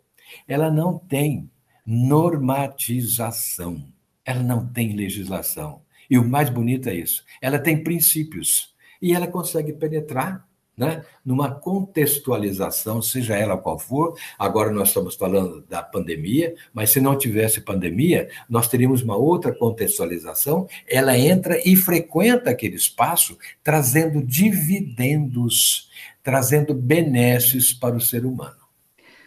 ela 0.48 0.72
não 0.72 0.98
tem 0.98 1.50
normatização, 1.86 3.84
ela 4.28 4.44
não 4.44 4.68
tem 4.68 4.94
legislação. 4.94 5.82
E 6.10 6.18
o 6.18 6.28
mais 6.28 6.50
bonito 6.50 6.90
é 6.90 6.96
isso, 6.96 7.24
ela 7.42 7.58
tem 7.58 7.82
princípios 7.82 8.76
e 9.02 9.14
ela 9.14 9.28
consegue 9.28 9.74
penetrar 9.74 10.46
né, 10.76 11.04
numa 11.26 11.50
contextualização, 11.50 13.02
seja 13.02 13.36
ela 13.36 13.58
qual 13.58 13.80
for. 13.80 14.16
Agora 14.38 14.72
nós 14.72 14.90
estamos 14.90 15.16
falando 15.16 15.62
da 15.62 15.82
pandemia, 15.82 16.56
mas 16.72 16.92
se 16.92 17.02
não 17.02 17.18
tivesse 17.18 17.62
pandemia, 17.62 18.30
nós 18.48 18.68
teríamos 18.68 19.02
uma 19.02 19.18
outra 19.18 19.54
contextualização. 19.54 20.68
Ela 20.88 21.18
entra 21.18 21.60
e 21.68 21.76
frequenta 21.76 22.52
aquele 22.52 22.76
espaço, 22.76 23.38
trazendo 23.64 24.24
dividendos, 24.24 25.90
trazendo 26.22 26.74
benesses 26.76 27.74
para 27.74 27.96
o 27.96 28.02
ser 28.02 28.24
humano. 28.26 28.56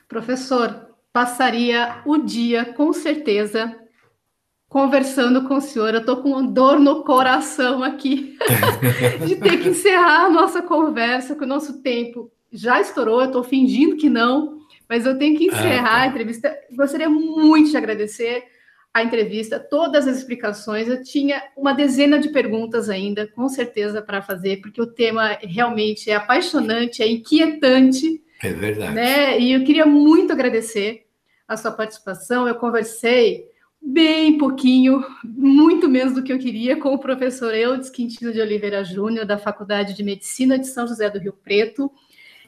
Professor, 0.08 0.88
passaria 1.12 2.00
o 2.06 2.18
dia, 2.18 2.72
com 2.74 2.92
certeza, 2.92 3.79
conversando 4.70 5.48
com 5.48 5.56
o 5.56 5.60
senhor. 5.60 5.92
Eu 5.92 6.00
estou 6.00 6.18
com 6.18 6.46
dor 6.46 6.78
no 6.78 7.02
coração 7.02 7.82
aqui 7.82 8.38
de 9.26 9.34
ter 9.34 9.58
que 9.60 9.68
encerrar 9.68 10.26
a 10.26 10.30
nossa 10.30 10.62
conversa, 10.62 11.34
que 11.34 11.42
o 11.42 11.46
nosso 11.46 11.82
tempo 11.82 12.30
já 12.52 12.80
estourou. 12.80 13.20
Eu 13.20 13.26
estou 13.26 13.42
fingindo 13.42 13.96
que 13.96 14.08
não, 14.08 14.60
mas 14.88 15.04
eu 15.04 15.18
tenho 15.18 15.36
que 15.36 15.46
encerrar 15.46 15.96
ah, 15.96 15.98
tá. 15.98 16.02
a 16.02 16.06
entrevista. 16.06 16.56
Gostaria 16.70 17.10
muito 17.10 17.70
de 17.70 17.76
agradecer 17.76 18.44
a 18.94 19.02
entrevista, 19.02 19.58
todas 19.58 20.06
as 20.06 20.18
explicações. 20.18 20.86
Eu 20.86 21.02
tinha 21.02 21.42
uma 21.56 21.72
dezena 21.72 22.18
de 22.18 22.28
perguntas 22.28 22.88
ainda, 22.88 23.26
com 23.26 23.48
certeza, 23.48 24.00
para 24.00 24.22
fazer, 24.22 24.60
porque 24.60 24.80
o 24.80 24.86
tema 24.86 25.36
realmente 25.42 26.10
é 26.10 26.14
apaixonante, 26.14 27.02
é 27.02 27.08
inquietante. 27.08 28.22
É 28.40 28.52
verdade. 28.52 28.94
Né? 28.94 29.40
E 29.40 29.52
eu 29.52 29.64
queria 29.64 29.84
muito 29.84 30.32
agradecer 30.32 31.06
a 31.48 31.56
sua 31.56 31.72
participação. 31.72 32.46
Eu 32.46 32.54
conversei 32.54 33.49
bem 33.82 34.36
pouquinho, 34.38 35.04
muito 35.24 35.88
menos 35.88 36.14
do 36.14 36.22
que 36.22 36.32
eu 36.32 36.38
queria, 36.38 36.76
com 36.76 36.94
o 36.94 36.98
professor 36.98 37.54
Eudes 37.54 37.90
Quintino 37.90 38.32
de 38.32 38.40
Oliveira 38.40 38.84
Júnior, 38.84 39.24
da 39.24 39.38
Faculdade 39.38 39.94
de 39.94 40.02
Medicina 40.02 40.58
de 40.58 40.66
São 40.66 40.86
José 40.86 41.08
do 41.08 41.18
Rio 41.18 41.32
Preto. 41.32 41.90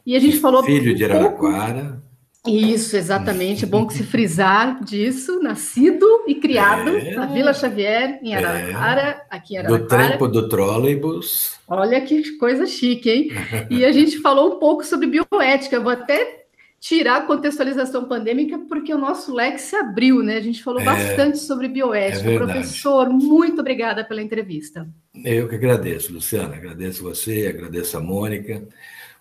E 0.05 0.17
a 0.17 0.19
gente 0.19 0.39
falou. 0.39 0.63
Filho 0.63 0.95
de 0.95 1.05
Araraquara. 1.05 2.03
Isso, 2.47 2.97
exatamente. 2.97 3.65
É 3.65 3.69
bom 3.69 3.87
que 3.87 3.95
se 3.95 4.03
frisar 4.03 4.83
disso, 4.83 5.41
nascido 5.41 6.25
e 6.27 6.35
criado 6.35 6.91
é, 6.91 7.15
na 7.15 7.27
Vila 7.27 7.55
Xavier, 7.55 8.19
em 8.21 8.35
Araraquara, 8.35 9.01
é, 9.01 9.23
aqui 9.31 9.55
em 9.55 9.59
Araraquara. 9.59 10.03
Do 10.03 10.11
tempo 10.11 10.29
do 10.29 10.49
trólebus. 10.49 11.61
Olha 11.69 12.01
que 12.01 12.37
coisa 12.39 12.67
chique, 12.67 13.09
hein? 13.09 13.31
E 13.71 13.85
a 13.85 13.93
gente 13.93 14.19
falou 14.19 14.57
um 14.57 14.59
pouco 14.59 14.85
sobre 14.85 15.07
bioética. 15.07 15.77
Eu 15.77 15.85
vou 15.85 15.93
até 15.93 16.42
tirar 16.83 17.19
a 17.19 17.23
contextualização 17.23 18.07
pandêmica, 18.07 18.59
porque 18.69 18.93
o 18.93 18.99
nosso 18.99 19.33
leque 19.33 19.61
se 19.61 19.77
abriu, 19.77 20.21
né? 20.21 20.37
A 20.37 20.41
gente 20.41 20.65
falou 20.65 20.81
é, 20.81 20.85
bastante 20.85 21.39
sobre 21.39 21.69
bioética. 21.69 22.29
É 22.29 22.37
Professor, 22.37 23.09
muito 23.09 23.61
obrigada 23.61 24.05
pela 24.05 24.21
entrevista. 24.21 24.89
Eu 25.25 25.49
que 25.49 25.55
agradeço, 25.55 26.13
Luciana. 26.13 26.57
Agradeço 26.57 27.05
você, 27.05 27.47
agradeço 27.47 27.97
a 27.97 28.01
Mônica. 28.01 28.67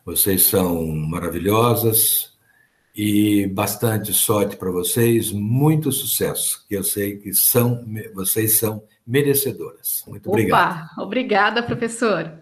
Vocês 0.03 0.41
são 0.41 0.87
maravilhosas 0.87 2.31
e 2.95 3.45
bastante 3.45 4.11
sorte 4.11 4.57
para 4.57 4.71
vocês, 4.71 5.31
muito 5.31 5.91
sucesso, 5.91 6.65
que 6.67 6.73
eu 6.75 6.83
sei 6.83 7.17
que 7.17 7.31
são 7.31 7.85
vocês 8.15 8.57
são 8.57 8.83
merecedoras. 9.05 10.03
Muito 10.07 10.27
Opa, 10.27 10.31
obrigado. 10.31 10.89
Obrigada, 10.97 11.63
professor. 11.63 12.41